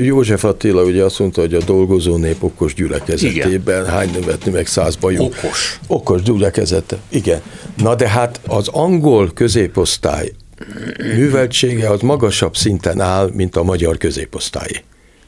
József 0.00 0.44
Attila 0.44 0.82
ugye 0.82 1.04
azt 1.04 1.18
mondta, 1.18 1.40
hogy 1.40 1.54
a 1.54 1.60
dolgozó 1.64 2.16
nép 2.16 2.42
okos 2.42 2.74
gyülekezetében, 2.74 3.80
igen. 3.80 3.86
hány 3.86 4.10
nevetni 4.12 4.50
meg 4.50 4.66
száz 4.66 4.96
bajú. 4.96 5.22
Okos. 5.22 5.80
Okos 5.86 6.22
gyülekezete, 6.22 6.96
igen. 7.08 7.40
Na 7.76 7.94
de 7.94 8.08
hát 8.08 8.40
az 8.46 8.68
angol 8.68 9.30
középosztály 9.34 10.32
műveltsége 10.98 11.90
az 11.90 12.00
magasabb 12.00 12.56
szinten 12.56 13.00
áll, 13.00 13.30
mint 13.34 13.56
a 13.56 13.62
magyar 13.62 13.96
középosztály. 13.96 14.82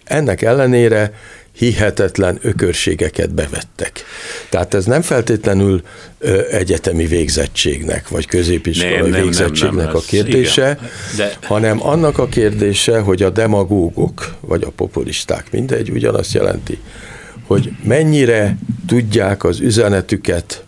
Ennek 0.05 0.43
ellenére 0.43 1.13
hihetetlen 1.57 2.39
ökörségeket 2.43 3.35
bevettek. 3.35 4.05
Tehát 4.49 4.75
ez 4.75 4.85
nem 4.85 5.03
feltétlenül 5.03 5.83
ö, 6.19 6.41
egyetemi 6.51 7.07
végzettségnek, 7.07 8.09
vagy 8.09 8.27
középiskolai 8.27 9.01
nem, 9.01 9.11
nem, 9.11 9.23
végzettségnek 9.23 9.75
nem, 9.75 9.87
nem, 9.87 9.97
a 9.97 10.01
kérdése, 10.07 10.79
de... 11.17 11.37
hanem 11.43 11.87
annak 11.87 12.19
a 12.19 12.27
kérdése, 12.27 12.99
hogy 12.99 13.23
a 13.23 13.31
demagógok, 13.31 14.35
vagy 14.41 14.63
a 14.63 14.71
populisták, 14.71 15.51
mindegy, 15.51 15.91
ugyanazt 15.91 16.33
jelenti, 16.33 16.79
hogy 17.47 17.71
mennyire 17.85 18.57
tudják 18.87 19.45
az 19.45 19.61
üzenetüket 19.61 20.65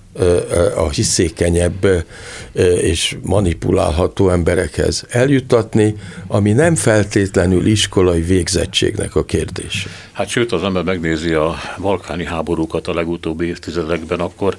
a 0.77 0.91
hiszékenyebb 0.91 2.05
és 2.81 3.17
manipulálható 3.23 4.29
emberekhez 4.31 5.05
eljuttatni, 5.09 5.95
ami 6.27 6.53
nem 6.53 6.75
feltétlenül 6.75 7.67
iskolai 7.67 8.21
végzettségnek 8.21 9.15
a 9.15 9.25
kérdése. 9.25 9.89
Hát 10.13 10.29
sőt, 10.29 10.53
az 10.53 10.63
ember 10.63 10.83
megnézi 10.83 11.33
a 11.33 11.55
balkáni 11.81 12.25
háborúkat 12.25 12.89
a 12.89 12.95
legutóbbi 12.95 13.47
évtizedekben, 13.47 14.21
akkor 14.21 14.57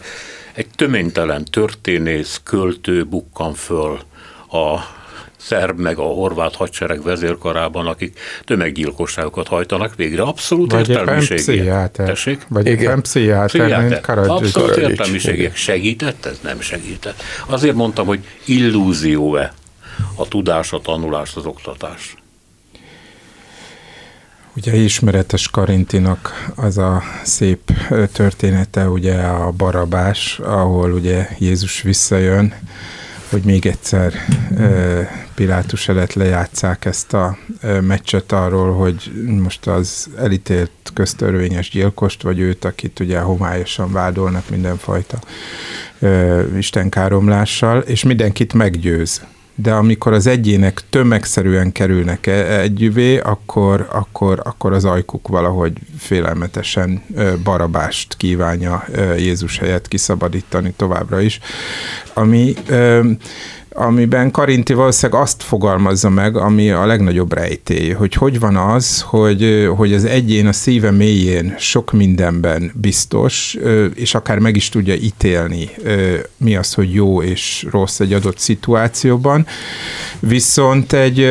egy 0.54 0.68
töménytelen 0.76 1.46
történész, 1.46 2.42
költő 2.44 3.04
bukkan 3.04 3.54
föl 3.54 4.00
a 4.50 4.80
szerb 5.46 5.80
meg 5.80 5.98
a 5.98 6.04
horvát 6.04 6.56
hadsereg 6.56 7.04
vezérkarában, 7.04 7.88
akik 7.88 8.20
tömeggyilkosságokat 8.44 9.48
hajtanak 9.48 9.96
végre. 9.96 10.22
Abszolút 10.22 10.72
Vagy 10.72 10.90
értelmiségiek. 10.90 11.92
Tessék? 11.92 12.46
Vagy 12.50 12.68
éppen 12.68 13.02
pszichiáter, 13.02 13.82
mint 13.82 13.94
Abszolút 14.08 14.30
Abszolút 14.30 14.78
értelmiségiek. 14.78 15.56
Segített 15.56 16.26
ez? 16.26 16.40
Nem 16.44 16.60
segített. 16.60 17.22
Azért 17.46 17.76
mondtam, 17.76 18.06
hogy 18.06 18.20
illúzió-e 18.46 19.54
a 20.16 20.28
tudás, 20.28 20.74
a 20.74 20.80
tanulás, 20.80 21.36
az 21.36 21.46
oktatás. 21.46 22.16
Ugye 24.56 24.76
ismeretes 24.76 25.50
Karintinak 25.50 26.52
az 26.56 26.78
a 26.78 27.04
szép 27.24 27.72
története, 28.14 28.90
ugye 28.90 29.16
a 29.16 29.52
barabás, 29.52 30.40
ahol 30.40 30.92
ugye 30.92 31.28
Jézus 31.40 31.82
visszajön, 31.82 32.54
hogy 33.30 33.44
még 33.44 33.66
egyszer 33.66 34.14
Pilátus 35.36 35.88
előtt 35.88 36.14
lejátszák 36.14 36.86
ezt 36.86 37.14
a 37.14 37.38
meccset 37.82 38.32
arról, 38.32 38.74
hogy 38.74 39.12
most 39.26 39.68
az 39.68 40.10
elítélt 40.18 40.72
köztörvényes 40.94 41.70
gyilkost, 41.70 42.22
vagy 42.22 42.40
őt, 42.40 42.66
akit 42.66 43.00
ugye 43.00 43.20
homályosan 43.20 43.92
vádolnak 43.92 44.50
mindenfajta 44.50 45.20
istenkáromlással, 46.58 47.80
és 47.80 48.04
mindenkit 48.04 48.54
meggyőz 48.54 49.22
de 49.56 49.72
amikor 49.72 50.14
az 50.14 50.28
egyének 50.28 50.82
tömegszerűen 50.90 51.72
kerülnek 51.72 52.28
e- 52.28 52.60
együvé, 52.60 53.18
akkor, 53.18 53.88
akkor, 53.92 54.42
akkor 54.44 54.74
az 54.74 54.86
ajkuk 54.86 55.28
valahogy 55.28 55.74
félelmetesen 55.98 57.04
barabást 57.44 58.18
kívánja 58.18 58.86
Jézus 59.18 59.58
helyett 59.58 59.88
kiszabadítani 59.88 60.74
továbbra 60.78 61.22
is, 61.22 61.40
ami 62.14 62.54
amiben 63.78 64.32
Karinti 64.32 64.74
valószínűleg 64.74 65.22
azt 65.22 65.44
fogalmazza 65.44 66.10
meg, 66.10 66.38
ami 66.38 66.72
a 66.72 66.86
legnagyobb 66.86 67.34
rejtély, 67.34 67.90
hogy 67.90 68.14
hogy 68.14 68.40
van 68.40 68.56
az, 68.56 69.02
hogy, 69.02 69.70
hogy 69.76 69.94
az 69.94 70.06
egyén 70.06 70.48
a 70.48 70.54
szíve 70.54 70.92
mélyén 70.92 71.56
sok 71.58 71.92
mindenben 71.92 72.72
biztos, 72.76 73.58
és 73.94 74.16
akár 74.16 74.40
meg 74.40 74.56
is 74.56 74.70
tudja 74.70 74.94
ítélni, 74.94 75.70
mi 76.38 76.56
az, 76.56 76.74
hogy 76.74 76.94
jó 76.94 77.22
és 77.22 77.66
rossz 77.72 78.00
egy 78.00 78.14
adott 78.14 78.38
szituációban, 78.38 79.46
viszont 80.20 80.94
egy, 80.94 81.30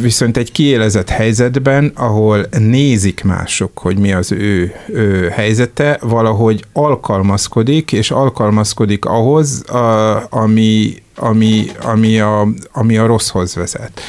viszont 0.00 0.36
egy 0.36 0.52
kiélezett 0.52 1.08
helyzetben, 1.08 1.92
ahol 1.94 2.46
nézik 2.58 3.24
mások, 3.24 3.78
hogy 3.78 3.98
mi 3.98 4.12
az 4.12 4.32
ő, 4.32 4.72
ő 4.86 5.28
helyzete, 5.28 5.98
valahogy 6.00 6.64
alkalmazkodik, 6.72 7.92
és 7.92 8.10
alkalmazkodik 8.10 9.04
ahhoz, 9.04 9.68
a, 9.68 10.26
ami 10.30 10.71
ami, 11.16 11.66
ami, 11.82 12.20
a, 12.20 12.48
ami 12.72 12.96
a 12.96 13.06
rosszhoz 13.06 13.54
vezet. 13.54 14.00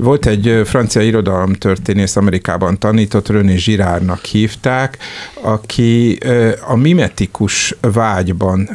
Volt 0.00 0.26
egy 0.26 0.60
francia 0.64 1.02
irodalomtörténész, 1.02 2.16
Amerikában 2.16 2.78
tanított, 2.78 3.28
René 3.28 3.54
Girardnak 3.54 4.24
hívták, 4.24 4.98
aki 5.42 6.18
a 6.66 6.76
mimetikus 6.76 7.76
vágyban 7.80 8.68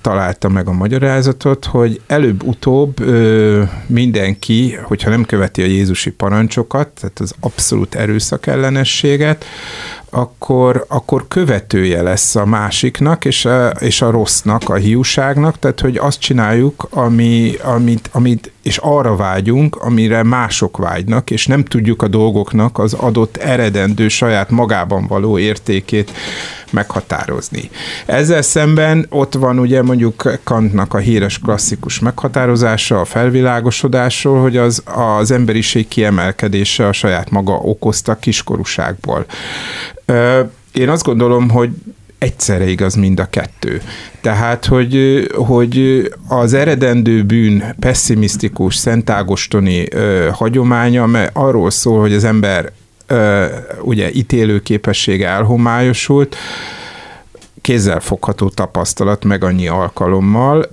találta 0.00 0.48
meg 0.48 0.68
a 0.68 0.72
magyarázatot, 0.72 1.64
hogy 1.64 2.00
előbb-utóbb 2.06 2.96
mindenki, 3.86 4.78
hogyha 4.82 5.10
nem 5.10 5.24
követi 5.24 5.62
a 5.62 5.66
Jézusi 5.66 6.10
parancsokat, 6.10 6.88
tehát 6.88 7.20
az 7.20 7.34
abszolút 7.40 7.94
erőszak 7.94 8.46
ellenességet, 8.46 9.44
akkor, 10.10 10.84
akkor 10.88 11.28
követője 11.28 12.02
lesz 12.02 12.36
a 12.36 12.46
másiknak, 12.46 13.24
és 13.24 13.44
a, 13.44 13.68
és 13.68 14.02
a 14.02 14.10
rossznak, 14.10 14.68
a 14.68 14.74
hiúságnak, 14.74 15.58
tehát 15.58 15.80
hogy 15.80 15.96
azt 15.96 16.20
csináljuk, 16.20 16.88
ami, 16.90 17.52
amit, 17.62 18.08
amit, 18.12 18.52
és 18.62 18.76
arra 18.76 19.16
vágyunk, 19.16 19.76
amire 19.76 20.22
mások 20.22 20.76
vágynak, 20.76 21.30
és 21.30 21.46
nem 21.46 21.64
tudjuk 21.64 22.02
a 22.02 22.08
dolgoknak 22.08 22.78
az 22.78 22.92
adott 22.92 23.36
eredendő 23.36 24.08
saját 24.08 24.50
magában 24.50 25.06
való 25.06 25.38
értékét 25.38 26.12
meghatározni. 26.70 27.70
Ezzel 28.06 28.42
szemben 28.42 29.06
ott 29.08 29.34
van 29.34 29.58
ugye 29.58 29.82
mondjuk 29.82 30.38
Kantnak 30.44 30.94
a 30.94 30.98
híres 30.98 31.38
klasszikus 31.38 31.98
meghatározása, 31.98 33.00
a 33.00 33.04
felvilágosodásról, 33.04 34.40
hogy 34.40 34.56
az, 34.56 34.82
az 34.84 35.30
emberiség 35.30 35.88
kiemelkedése 35.88 36.86
a 36.86 36.92
saját 36.92 37.30
maga 37.30 37.52
okozta 37.52 38.16
kiskorúságból. 38.16 39.26
Én 40.72 40.88
azt 40.88 41.04
gondolom, 41.04 41.50
hogy 41.50 41.70
egyszerre 42.18 42.66
igaz 42.68 42.94
mind 42.94 43.20
a 43.20 43.26
kettő. 43.30 43.82
Tehát, 44.20 44.64
hogy, 44.64 45.26
hogy 45.34 46.04
az 46.28 46.52
eredendő 46.52 47.22
bűn 47.24 47.74
pessimisztikus, 47.80 48.76
szentágostoni 48.76 49.88
hagyománya, 50.32 51.06
mert 51.06 51.30
arról 51.32 51.70
szól, 51.70 52.00
hogy 52.00 52.12
az 52.12 52.24
ember 52.24 52.72
ugye 53.80 54.10
ítélő 54.12 54.62
képessége 54.62 55.28
elhomályosult, 55.28 56.36
kézzelfogható 57.60 58.48
tapasztalat 58.48 59.24
meg 59.24 59.44
annyi 59.44 59.68
alkalommal, 59.68 60.70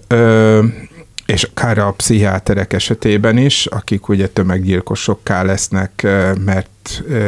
és 1.34 1.44
akár 1.44 1.78
a 1.78 1.92
pszichiáterek 1.92 2.74
esetében 2.74 3.38
is, 3.38 3.66
akik 3.66 4.08
ugye 4.08 4.28
tömeggyilkosokká 4.28 5.44
lesznek, 5.44 6.08
mert 6.46 6.68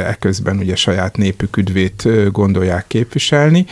eközben 0.05 0.57
ugye 0.57 0.75
saját 0.75 1.17
népük 1.17 1.57
üdvét 1.57 2.31
gondolják 2.31 2.85
képviselni, 2.87 3.65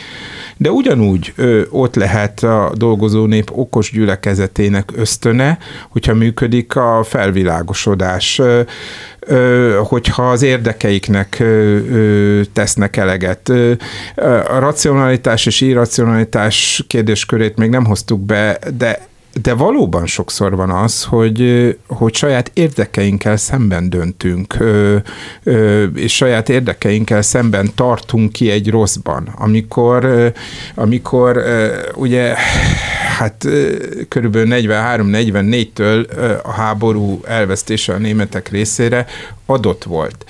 de 0.56 0.70
ugyanúgy 0.70 1.34
ott 1.70 1.94
lehet 1.94 2.42
a 2.42 2.72
dolgozó 2.74 3.26
nép 3.26 3.50
okos 3.52 3.90
gyülekezetének 3.90 4.90
ösztöne, 4.96 5.58
hogyha 5.88 6.14
működik 6.14 6.76
a 6.76 7.04
felvilágosodás, 7.04 8.40
hogyha 9.82 10.30
az 10.30 10.42
érdekeiknek 10.42 11.42
tesznek 12.52 12.96
eleget. 12.96 13.48
A 14.48 14.58
racionalitás 14.58 15.46
és 15.46 15.60
irracionalitás 15.60 16.84
kérdéskörét 16.88 17.56
még 17.56 17.70
nem 17.70 17.84
hoztuk 17.84 18.20
be, 18.20 18.58
de 18.76 19.12
de 19.42 19.54
valóban 19.54 20.06
sokszor 20.06 20.56
van 20.56 20.70
az, 20.70 21.04
hogy, 21.04 21.68
hogy 21.86 22.14
saját 22.14 22.50
érdekeinkkel 22.54 23.36
szemben 23.36 23.90
döntünk, 23.90 24.56
és 25.94 26.14
saját 26.14 26.48
érdekeinkkel 26.48 27.22
szemben 27.22 27.70
tartunk 27.74 28.32
ki 28.32 28.50
egy 28.50 28.70
rosszban. 28.70 29.28
Amikor, 29.36 30.32
amikor 30.74 31.42
ugye 31.94 32.34
hát 33.18 33.46
körülbelül 34.08 34.48
43-44-től 34.50 36.08
a 36.42 36.50
háború 36.50 37.20
elvesztése 37.24 37.92
a 37.92 37.98
németek 37.98 38.48
részére 38.48 39.06
adott 39.46 39.84
volt. 39.84 40.24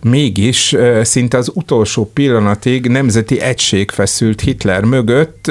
Mégis 0.00 0.76
szinte 1.02 1.36
az 1.36 1.50
utolsó 1.54 2.10
pillanatig 2.14 2.86
nemzeti 2.86 3.40
egység 3.40 3.90
feszült 3.90 4.40
Hitler 4.40 4.84
mögött, 4.84 5.50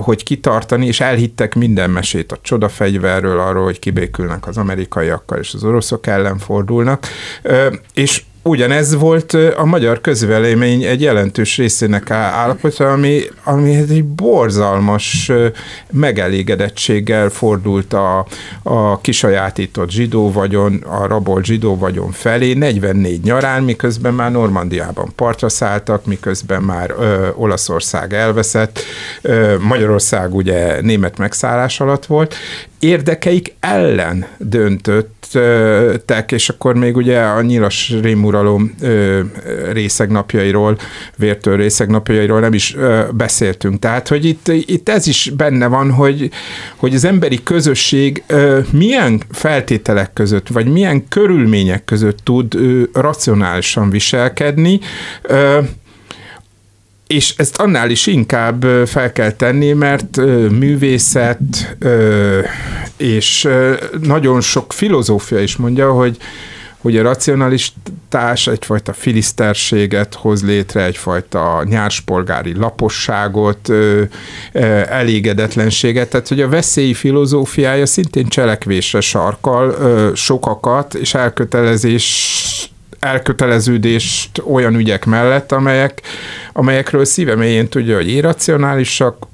hogy 0.00 0.22
kitartani, 0.22 0.86
és 0.86 1.00
elhittek 1.00 1.54
minden 1.54 1.90
mesét 1.90 2.32
a 2.32 2.38
csodafegyverről, 2.42 3.40
arról, 3.40 3.64
hogy 3.64 3.78
kibékülnek 3.78 4.46
az 4.46 4.56
amerikaiakkal, 4.56 5.38
és 5.38 5.54
az 5.54 5.64
oroszok 5.64 6.06
ellen 6.06 6.38
fordulnak, 6.38 7.06
és 7.94 8.22
Ugyanez 8.42 8.94
volt 8.94 9.32
a 9.56 9.64
magyar 9.64 10.00
közvélemény 10.00 10.82
egy 10.82 11.00
jelentős 11.00 11.56
részének 11.56 12.10
állapota, 12.10 12.92
ami, 12.92 13.20
ami 13.44 13.74
egy 13.74 14.04
borzalmas 14.04 15.32
megelégedettséggel 15.90 17.28
fordult 17.28 17.92
a, 17.92 18.26
a 18.62 19.00
kisajátított 19.00 19.90
zsidó 19.90 20.32
vagyon, 20.32 20.74
a 20.74 21.06
rabolt 21.06 21.44
zsidó 21.44 21.76
vagyon 21.76 22.10
felé 22.10 22.52
44 22.52 23.22
nyarán, 23.22 23.62
miközben 23.62 24.14
már 24.14 24.30
Normandiában 24.30 25.12
partra 25.14 25.48
szálltak, 25.48 26.04
miközben 26.04 26.62
már 26.62 26.94
ö, 26.98 27.28
Olaszország 27.34 28.12
elveszett, 28.12 28.80
ö, 29.22 29.56
Magyarország 29.58 30.34
ugye 30.34 30.80
német 30.80 31.18
megszállás 31.18 31.80
alatt 31.80 32.06
volt, 32.06 32.34
érdekeik 32.80 33.54
ellen 33.60 34.26
döntöttek, 34.38 36.32
és 36.32 36.48
akkor 36.48 36.74
még 36.74 36.96
ugye 36.96 37.20
a 37.20 37.42
nyilas 37.42 37.94
rémuralom 38.02 38.74
részegnapjairól, 39.72 40.78
vértől 41.16 41.56
részegnapjairól 41.56 42.40
nem 42.40 42.52
is 42.52 42.76
beszéltünk. 43.12 43.78
Tehát, 43.78 44.08
hogy 44.08 44.24
itt, 44.24 44.48
itt 44.48 44.88
ez 44.88 45.06
is 45.06 45.32
benne 45.36 45.66
van, 45.66 45.90
hogy, 45.90 46.30
hogy 46.76 46.94
az 46.94 47.04
emberi 47.04 47.42
közösség 47.42 48.22
milyen 48.70 49.22
feltételek 49.30 50.12
között, 50.12 50.48
vagy 50.48 50.66
milyen 50.66 51.08
körülmények 51.08 51.84
között 51.84 52.18
tud 52.24 52.56
racionálisan 52.92 53.90
viselkedni, 53.90 54.80
és 57.12 57.34
ezt 57.36 57.56
annál 57.56 57.90
is 57.90 58.06
inkább 58.06 58.64
fel 58.86 59.12
kell 59.12 59.30
tenni, 59.30 59.72
mert 59.72 60.16
művészet 60.50 61.76
és 62.96 63.48
nagyon 64.02 64.40
sok 64.40 64.72
filozófia 64.72 65.40
is 65.40 65.56
mondja, 65.56 65.92
hogy 65.92 66.16
hogy 66.80 66.96
a 66.96 67.02
racionalistás 67.02 68.46
egyfajta 68.46 68.92
filiszterséget 68.92 70.14
hoz 70.14 70.44
létre, 70.44 70.84
egyfajta 70.84 71.64
nyárspolgári 71.68 72.54
laposságot, 72.54 73.72
elégedetlenséget, 74.88 76.10
tehát 76.10 76.28
hogy 76.28 76.40
a 76.40 76.48
veszélyi 76.48 76.94
filozófiája 76.94 77.86
szintén 77.86 78.28
cselekvésre 78.28 79.00
sarkal 79.00 79.74
sokakat, 80.14 80.94
és 80.94 81.14
elkötelezés 81.14 82.70
elköteleződést 83.00 84.42
olyan 84.44 84.74
ügyek 84.74 85.04
mellett, 85.04 85.52
amelyek, 85.52 86.00
amelyekről 86.52 87.04
szíve 87.04 87.34
mélyén 87.34 87.68
tudja, 87.68 87.96
hogy 87.96 88.08
irracionálisak, 88.08 89.28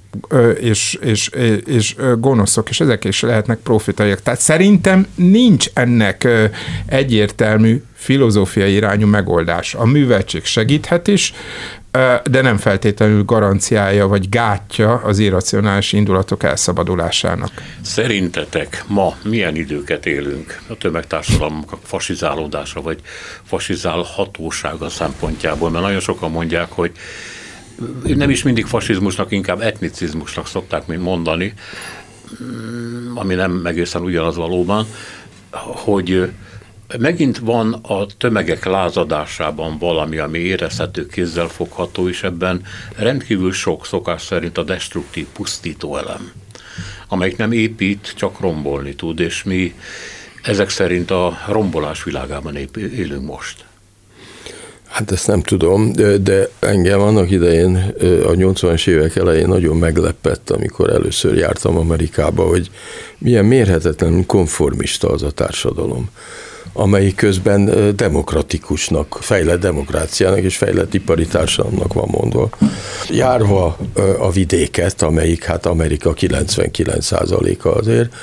és, 0.60 0.98
és, 1.00 1.30
és 1.66 1.96
gonoszok, 2.18 2.68
és 2.68 2.80
ezek 2.80 3.04
is 3.04 3.20
lehetnek 3.20 3.58
profitaiak. 3.58 4.22
Tehát 4.22 4.40
szerintem 4.40 5.06
nincs 5.14 5.66
ennek 5.74 6.28
egyértelmű 6.86 7.82
filozófiai 7.94 8.72
irányú 8.72 9.06
megoldás. 9.06 9.74
A 9.74 9.84
műveltség 9.84 10.44
segíthet 10.44 11.08
is, 11.08 11.32
de 12.30 12.40
nem 12.40 12.56
feltétlenül 12.56 13.24
garanciája 13.24 14.06
vagy 14.06 14.28
gátja 14.28 14.94
az 14.94 15.18
irracionális 15.18 15.92
indulatok 15.92 16.42
elszabadulásának. 16.42 17.50
Szerintetek 17.82 18.84
ma 18.86 19.16
milyen 19.22 19.56
időket 19.56 20.06
élünk 20.06 20.60
a 20.68 20.76
tömegtársadalmak 20.76 21.78
fasizálódása 21.82 22.80
vagy 22.80 23.00
fasizálhatósága 23.42 24.88
szempontjából? 24.88 25.70
Mert 25.70 25.84
nagyon 25.84 26.00
sokan 26.00 26.30
mondják, 26.30 26.70
hogy 26.70 26.92
nem 28.04 28.30
is 28.30 28.42
mindig 28.42 28.66
fasizmusnak, 28.66 29.32
inkább 29.32 29.60
etnicizmusnak 29.60 30.46
szokták 30.46 30.86
mint 30.86 31.02
mondani, 31.02 31.54
ami 33.14 33.34
nem 33.34 33.66
egészen 33.66 34.02
ugyanaz 34.02 34.36
valóban, 34.36 34.86
hogy 35.60 36.30
megint 36.98 37.38
van 37.38 37.72
a 37.72 38.06
tömegek 38.18 38.64
lázadásában 38.64 39.78
valami, 39.78 40.18
ami 40.18 40.38
érezhető, 40.38 41.06
kézzel 41.06 41.48
fogható, 41.48 42.08
és 42.08 42.22
ebben 42.22 42.62
rendkívül 42.96 43.52
sok 43.52 43.86
szokás 43.86 44.22
szerint 44.22 44.58
a 44.58 44.62
destruktív, 44.62 45.26
pusztító 45.26 45.96
elem, 45.96 46.32
amelyik 47.08 47.36
nem 47.36 47.52
épít, 47.52 48.12
csak 48.16 48.40
rombolni 48.40 48.94
tud, 48.94 49.20
és 49.20 49.42
mi 49.42 49.74
ezek 50.42 50.68
szerint 50.68 51.10
a 51.10 51.38
rombolás 51.48 52.04
világában 52.04 52.56
élünk 52.74 53.26
most. 53.26 53.64
Hát 54.86 55.10
ezt 55.10 55.26
nem 55.26 55.42
tudom, 55.42 55.92
de, 56.22 56.48
engem 56.58 57.00
annak 57.00 57.30
idején, 57.30 57.76
a 58.00 58.30
80-as 58.30 58.88
évek 58.88 59.16
elején 59.16 59.48
nagyon 59.48 59.76
meglepett, 59.76 60.50
amikor 60.50 60.90
először 60.90 61.36
jártam 61.36 61.76
Amerikába, 61.76 62.44
hogy 62.44 62.70
milyen 63.18 63.44
mérhetetlenül 63.44 64.26
konformista 64.26 65.08
az 65.08 65.22
a 65.22 65.30
társadalom 65.30 66.10
amelyik 66.76 67.14
közben 67.14 67.92
demokratikusnak, 67.96 69.18
fejlett 69.20 69.60
demokráciának 69.60 70.40
és 70.40 70.56
fejlett 70.56 70.94
ipari 70.94 71.26
társadalomnak 71.26 71.92
van 71.92 72.08
mondva. 72.10 72.48
Járva 73.08 73.76
a 74.18 74.30
vidéket, 74.30 75.02
amelyik 75.02 75.44
hát 75.44 75.66
Amerika 75.66 76.14
99%-a 76.16 77.68
azért, 77.68 78.14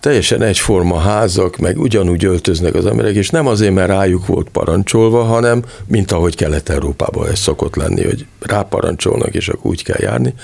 teljesen 0.00 0.42
egyforma 0.42 0.98
házak, 0.98 1.56
meg 1.56 1.78
ugyanúgy 1.78 2.24
öltöznek 2.24 2.74
az 2.74 2.86
emberek, 2.86 3.14
és 3.14 3.30
nem 3.30 3.46
azért, 3.46 3.74
mert 3.74 3.88
rájuk 3.88 4.26
volt 4.26 4.48
parancsolva, 4.48 5.22
hanem, 5.22 5.62
mint 5.86 6.12
ahogy 6.12 6.36
Kelet-Európában 6.36 7.28
ez 7.28 7.38
szokott 7.38 7.76
lenni, 7.76 8.04
hogy 8.04 8.26
ráparancsolnak, 8.40 9.34
és 9.34 9.48
akkor 9.48 9.70
úgy 9.70 9.82
kell 9.82 10.00
járni, 10.00 10.34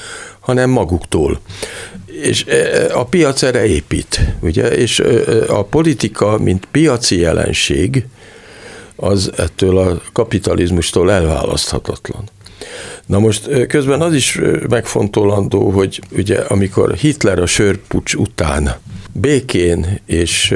hanem 0.40 0.70
maguktól. 0.70 1.40
És 2.22 2.44
e, 2.46 2.90
a 2.94 3.04
piac 3.04 3.42
erre 3.42 3.66
épít, 3.66 4.20
ugye, 4.40 4.68
és 4.68 5.02
a 5.48 5.64
politika, 5.64 6.38
mint 6.38 6.68
piaci 6.70 7.18
jelenség, 7.18 8.06
az 8.96 9.32
ettől 9.36 9.78
a 9.78 10.00
kapitalizmustól 10.12 11.12
elválaszthatatlan. 11.12 12.28
Na 13.06 13.18
most 13.18 13.66
közben 13.66 14.00
az 14.00 14.14
is 14.14 14.40
megfontolandó, 14.68 15.70
hogy 15.70 16.00
ugye 16.16 16.38
amikor 16.38 16.94
Hitler 16.94 17.38
a 17.38 17.46
sörpucs 17.46 18.14
után 18.14 18.74
békén 19.12 20.00
és 20.06 20.54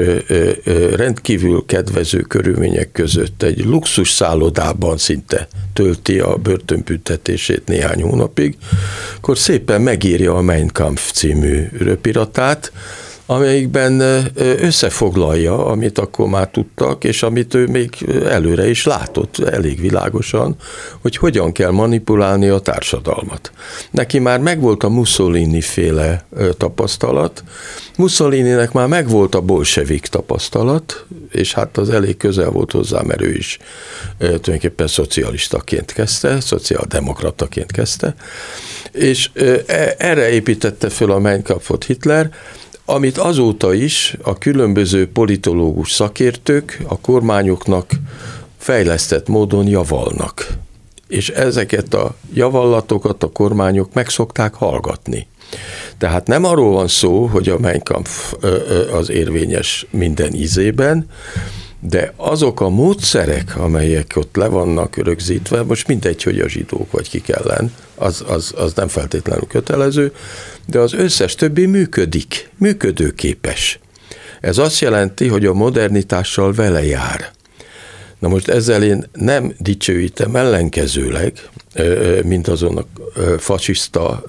rendkívül 0.95 1.63
kedvező 1.65 2.19
körülmények 2.21 2.91
között 2.91 3.43
egy 3.43 3.65
luxus 3.65 4.09
szállodában 4.09 4.97
szinte 4.97 5.47
tölti 5.73 6.19
a 6.19 6.35
börtönbüntetését 6.35 7.61
néhány 7.65 8.01
hónapig, 8.01 8.57
akkor 9.17 9.37
szépen 9.37 9.81
megírja 9.81 10.35
a 10.35 10.41
Mein 10.41 10.69
Kampf 10.73 11.11
című 11.11 11.67
röpiratát, 11.77 12.71
amelyikben 13.29 14.01
összefoglalja, 14.35 15.65
amit 15.65 15.97
akkor 15.97 16.27
már 16.27 16.49
tudtak, 16.49 17.03
és 17.03 17.23
amit 17.23 17.53
ő 17.53 17.67
még 17.67 17.89
előre 18.25 18.69
is 18.69 18.85
látott 18.85 19.39
elég 19.39 19.81
világosan, 19.81 20.55
hogy 21.01 21.15
hogyan 21.15 21.51
kell 21.51 21.71
manipulálni 21.71 22.47
a 22.47 22.59
társadalmat. 22.59 23.51
Neki 23.91 24.19
már 24.19 24.39
megvolt 24.39 24.83
a 24.83 24.89
Mussolini 24.89 25.61
féle 25.61 26.25
tapasztalat, 26.57 27.43
Mussolininek 27.97 28.71
már 28.71 28.87
megvolt 28.87 29.35
a 29.35 29.41
bolsevik 29.41 30.05
tapasztalat, 30.05 31.05
és 31.31 31.53
hát 31.53 31.77
az 31.77 31.89
elég 31.89 32.17
közel 32.17 32.49
volt 32.49 32.71
hozzá, 32.71 33.01
mert 33.01 33.21
ő 33.21 33.33
is 33.33 33.57
tulajdonképpen 34.17 34.87
szocialistaként 34.87 35.91
kezdte, 35.91 36.39
szociáldemokrataként 36.39 37.71
kezdte, 37.71 38.15
és 38.91 39.29
e, 39.33 39.95
erre 39.97 40.29
építette 40.29 40.89
föl 40.89 41.11
a 41.11 41.19
Mein 41.19 41.43
Kampfot 41.43 41.83
Hitler, 41.83 42.29
amit 42.89 43.17
azóta 43.17 43.73
is 43.73 44.17
a 44.21 44.37
különböző 44.37 45.11
politológus 45.11 45.91
szakértők 45.91 46.79
a 46.87 46.99
kormányoknak 46.99 47.91
fejlesztett 48.57 49.27
módon 49.27 49.67
javalnak. 49.67 50.47
És 51.07 51.29
ezeket 51.29 51.93
a 51.93 52.15
javallatokat 52.33 53.23
a 53.23 53.31
kormányok 53.31 53.93
meg 53.93 54.09
szokták 54.09 54.53
hallgatni. 54.53 55.27
Tehát 55.97 56.27
nem 56.27 56.43
arról 56.43 56.71
van 56.71 56.87
szó, 56.87 57.25
hogy 57.25 57.49
a 57.49 57.59
Mein 57.59 57.83
Kampf 57.83 58.33
az 58.91 59.09
érvényes 59.09 59.85
minden 59.89 60.33
ízében, 60.33 61.05
de 61.79 62.13
azok 62.15 62.61
a 62.61 62.69
módszerek, 62.69 63.57
amelyek 63.57 64.13
ott 64.15 64.35
le 64.35 64.47
vannak 64.47 64.95
rögzítve, 64.95 65.63
most 65.63 65.87
mindegy, 65.87 66.23
hogy 66.23 66.39
a 66.39 66.49
zsidók 66.49 66.91
vagy 66.91 67.09
kik 67.09 67.29
ellen, 67.29 67.73
az, 67.95 68.23
az, 68.27 68.53
az 68.55 68.73
nem 68.73 68.87
feltétlenül 68.87 69.47
kötelező, 69.47 70.13
de 70.65 70.79
az 70.79 70.93
összes 70.93 71.35
többi 71.35 71.65
működik, 71.65 72.49
működőképes. 72.57 73.79
Ez 74.41 74.57
azt 74.57 74.79
jelenti, 74.79 75.27
hogy 75.27 75.45
a 75.45 75.53
modernitással 75.53 76.53
vele 76.53 76.85
jár. 76.85 77.31
Na 78.19 78.27
most 78.27 78.47
ezzel 78.47 78.83
én 78.83 79.09
nem 79.13 79.53
dicsőítem 79.59 80.35
ellenkezőleg, 80.35 81.49
mint 82.23 82.47
azon 82.47 82.77
a 82.77 82.85
fasiszta 83.37 84.23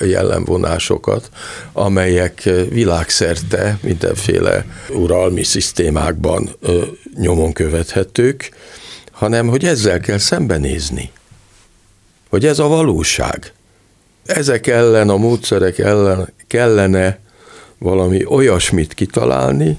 jellemvonásokat, 0.00 1.30
amelyek 1.72 2.50
világszerte 2.70 3.78
mindenféle 3.82 4.66
uralmi 4.90 5.42
szisztémákban 5.42 6.56
nyomon 7.16 7.52
követhetők, 7.52 8.50
hanem 9.10 9.48
hogy 9.48 9.64
ezzel 9.64 10.00
kell 10.00 10.18
szembenézni. 10.18 11.10
Hogy 12.28 12.46
ez 12.46 12.58
a 12.58 12.66
valóság. 12.66 13.52
Ezek 14.26 14.66
ellen, 14.66 15.08
a 15.08 15.16
módszerek 15.16 15.78
ellen 15.78 16.32
kellene 16.46 17.18
valami 17.78 18.24
olyasmit 18.24 18.94
kitalálni, 18.94 19.78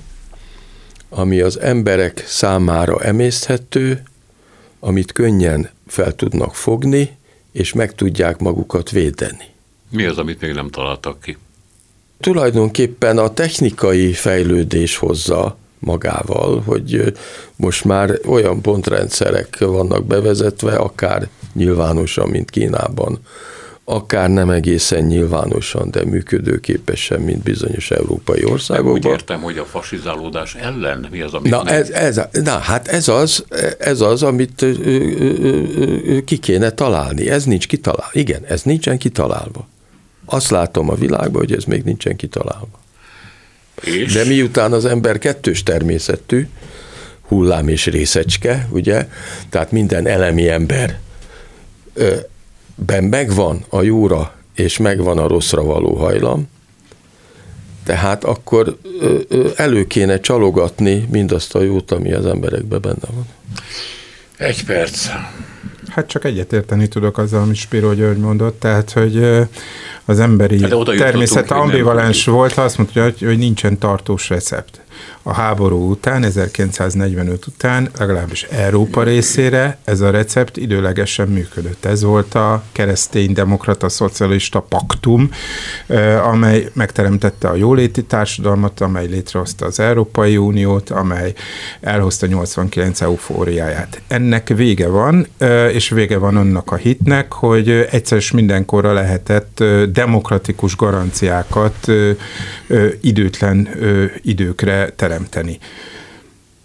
ami 1.09 1.39
az 1.39 1.59
emberek 1.59 2.23
számára 2.27 3.01
emészthető, 3.01 4.03
amit 4.79 5.11
könnyen 5.11 5.69
fel 5.87 6.15
tudnak 6.15 6.55
fogni, 6.55 7.17
és 7.51 7.73
meg 7.73 7.93
tudják 7.95 8.39
magukat 8.39 8.91
védeni. 8.91 9.45
Mi 9.89 10.05
az, 10.05 10.17
amit 10.17 10.41
még 10.41 10.53
nem 10.53 10.69
találtak 10.69 11.21
ki? 11.21 11.37
Tulajdonképpen 12.19 13.17
a 13.17 13.33
technikai 13.33 14.13
fejlődés 14.13 14.97
hozza 14.97 15.57
magával, 15.79 16.61
hogy 16.61 17.13
most 17.55 17.83
már 17.85 18.19
olyan 18.25 18.61
pontrendszerek 18.61 19.57
vannak 19.59 20.05
bevezetve, 20.05 20.75
akár 20.75 21.29
nyilvánosan, 21.53 22.29
mint 22.29 22.49
Kínában, 22.49 23.19
akár 23.89 24.29
nem 24.29 24.49
egészen 24.49 25.03
nyilvánosan, 25.03 25.91
de 25.91 26.05
működőképesen, 26.05 27.21
mint 27.21 27.43
bizonyos 27.43 27.91
európai 27.91 28.43
országokban. 28.45 28.93
Úgy 28.93 29.05
értem, 29.05 29.41
hogy 29.41 29.57
a 29.57 29.65
fasizálódás 29.65 30.55
ellen 30.55 31.07
mi 31.11 31.21
az, 31.21 31.33
amit... 31.33 31.51
Na, 31.51 31.65
ez, 31.65 31.89
ez, 31.89 32.21
na 32.31 32.57
hát 32.57 32.87
ez 32.87 33.07
az, 33.07 33.45
ez 33.79 34.01
az, 34.01 34.23
amit 34.23 34.65
ki 36.25 36.37
kéne 36.37 36.71
találni. 36.71 37.29
Ez 37.29 37.43
nincs 37.43 37.67
kitalálva. 37.67 38.09
Igen, 38.11 38.45
ez 38.47 38.61
nincsen 38.61 38.97
kitalálva. 38.97 39.67
Azt 40.25 40.49
látom 40.49 40.89
a 40.89 40.95
világban, 40.95 41.41
hogy 41.41 41.53
ez 41.53 41.63
még 41.63 41.83
nincsen 41.83 42.15
kitalálva. 42.15 42.79
És? 43.81 44.13
De 44.13 44.25
miután 44.25 44.73
az 44.73 44.85
ember 44.85 45.17
kettős 45.17 45.63
természetű, 45.63 46.47
hullám 47.21 47.67
és 47.67 47.85
részecske, 47.85 48.67
ugye, 48.71 49.07
tehát 49.49 49.71
minden 49.71 50.07
elemi 50.07 50.49
ember 50.49 50.99
ben 52.85 53.03
megvan 53.03 53.65
a 53.69 53.81
jóra 53.81 54.33
és 54.55 54.77
megvan 54.77 55.17
a 55.17 55.27
rosszra 55.27 55.63
való 55.63 55.95
hajlam, 55.95 56.47
tehát 57.83 58.23
akkor 58.23 58.77
elő 59.55 59.87
kéne 59.87 60.19
csalogatni 60.19 61.07
mindazt 61.11 61.55
a 61.55 61.61
jót, 61.61 61.91
ami 61.91 62.13
az 62.13 62.25
emberekben 62.25 62.81
benne 62.81 63.07
van. 63.13 63.25
Egy 64.37 64.65
perc. 64.65 65.07
Hát 65.87 66.07
csak 66.07 66.25
egyetérteni 66.25 66.87
tudok 66.87 67.17
azzal, 67.17 67.41
amit 67.41 67.55
Spiro 67.55 67.93
György 67.93 68.17
mondott, 68.17 68.59
tehát, 68.59 68.91
hogy 68.91 69.23
az 70.05 70.19
emberi 70.19 70.61
hát 70.61 70.97
természet 70.97 71.51
ambivalens 71.51 72.25
volt, 72.25 72.53
azt 72.53 72.77
mondta, 72.77 73.03
hogy, 73.03 73.21
hogy 73.21 73.37
nincsen 73.37 73.77
tartós 73.77 74.29
recept 74.29 74.81
a 75.23 75.33
háború 75.33 75.89
után, 75.89 76.23
1945 76.23 77.47
után, 77.47 77.89
legalábbis 77.97 78.43
Európa 78.43 79.03
részére 79.03 79.77
ez 79.83 80.01
a 80.01 80.09
recept 80.09 80.57
időlegesen 80.57 81.27
működött. 81.27 81.85
Ez 81.85 82.03
volt 82.03 82.35
a 82.35 82.63
keresztény 82.71 83.33
demokrata 83.33 83.89
szocialista 83.89 84.59
paktum, 84.59 85.29
amely 86.23 86.69
megteremtette 86.73 87.47
a 87.47 87.55
jóléti 87.55 88.03
társadalmat, 88.03 88.81
amely 88.81 89.07
létrehozta 89.07 89.65
az 89.65 89.79
Európai 89.79 90.37
Uniót, 90.37 90.89
amely 90.89 91.33
elhozta 91.81 92.27
89 92.27 93.01
eufóriáját. 93.01 94.01
Ennek 94.07 94.47
vége 94.47 94.87
van, 94.87 95.27
és 95.71 95.89
vége 95.89 96.17
van 96.17 96.37
annak 96.37 96.71
a 96.71 96.75
hitnek, 96.75 97.33
hogy 97.33 97.69
egyszer 97.69 98.17
és 98.17 98.31
mindenkorra 98.31 98.93
lehetett 98.93 99.63
demokratikus 99.91 100.75
garanciákat 100.75 101.87
időtlen 103.01 103.69
időkre 104.21 104.88
teremteni. 104.93 105.59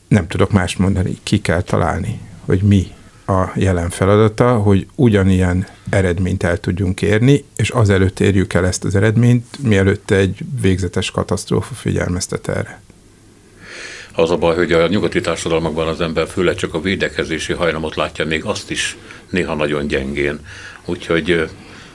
Nem 0.09 0.27
tudok 0.27 0.51
más 0.51 0.77
mondani, 0.77 1.19
ki 1.23 1.41
kell 1.41 1.63
találni, 1.63 2.21
hogy 2.45 2.63
mi 2.63 2.87
a 3.27 3.51
jelen 3.55 3.91
feladata, 3.91 4.57
hogy 4.57 4.87
ugyanilyen 4.95 5.67
eredményt 5.91 6.43
el 6.43 6.61
tudjunk 6.61 7.03
érni, 7.03 7.45
és 7.57 7.71
azelőtt 7.71 8.21
érjük 8.21 8.53
el 8.53 8.67
ezt 8.67 8.85
az 8.85 8.95
eredményt, 8.95 9.45
mielőtt 9.63 10.11
egy 10.11 10.39
végzetes 10.61 11.11
katasztrófa 11.11 11.75
figyelmeztet 11.75 12.49
erre. 12.49 12.83
Az 14.17 14.31
a 14.31 14.37
baj, 14.37 14.57
hogy 14.57 14.73
a 14.73 14.89
nyugati 14.89 15.21
társadalmakban 15.21 15.89
az 15.89 16.01
ember 16.01 16.27
főleg 16.27 16.55
csak 16.55 16.75
a 16.75 16.81
védekezési 16.81 17.53
hajlamot 17.53 17.97
látja, 17.97 18.27
még 18.27 18.45
azt 18.45 18.71
is 18.71 18.97
néha 19.31 19.55
nagyon 19.55 19.87
gyengén. 19.87 20.39
Úgyhogy 20.85 21.49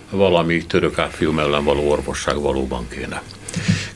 valami 0.10 0.66
török 0.66 0.98
áfium 0.98 1.40
ellen 1.40 1.64
való 1.64 1.90
orvosság 1.90 2.40
valóban 2.40 2.88
kéne. 2.90 3.22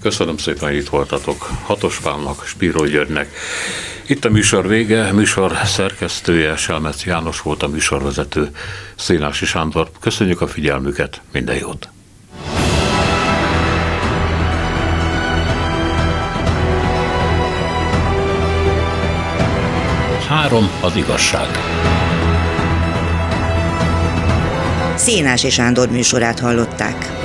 Köszönöm 0.02 0.38
szépen, 0.38 0.70
hogy 0.70 0.78
itt 0.78 0.90
voltatok. 0.90 1.50
Hatos 1.64 2.00
Pálnak, 2.00 2.46
Spíró 2.46 2.86
Györgynek. 2.86 3.36
Itt 4.06 4.26
a 4.26 4.30
műsor 4.30 4.68
vége, 4.68 5.12
műsor 5.12 5.58
szerkesztője 5.66 6.56
Selmec 6.56 7.06
János 7.06 7.42
volt 7.42 7.64
a 7.64 7.68
műsorvezető 7.68 8.50
Szénási 8.96 9.46
Sándor. 9.46 9.90
Köszönjük 10.00 10.42
a 10.42 10.48
figyelmüket, 10.48 11.22
minden 11.32 11.56
jót! 11.56 11.90
Három 20.28 20.70
az 20.82 20.96
igazság. 20.96 21.48
Szénási 24.96 25.50
Sándor 25.50 25.90
műsorát 25.90 26.40
hallották. 26.40 27.23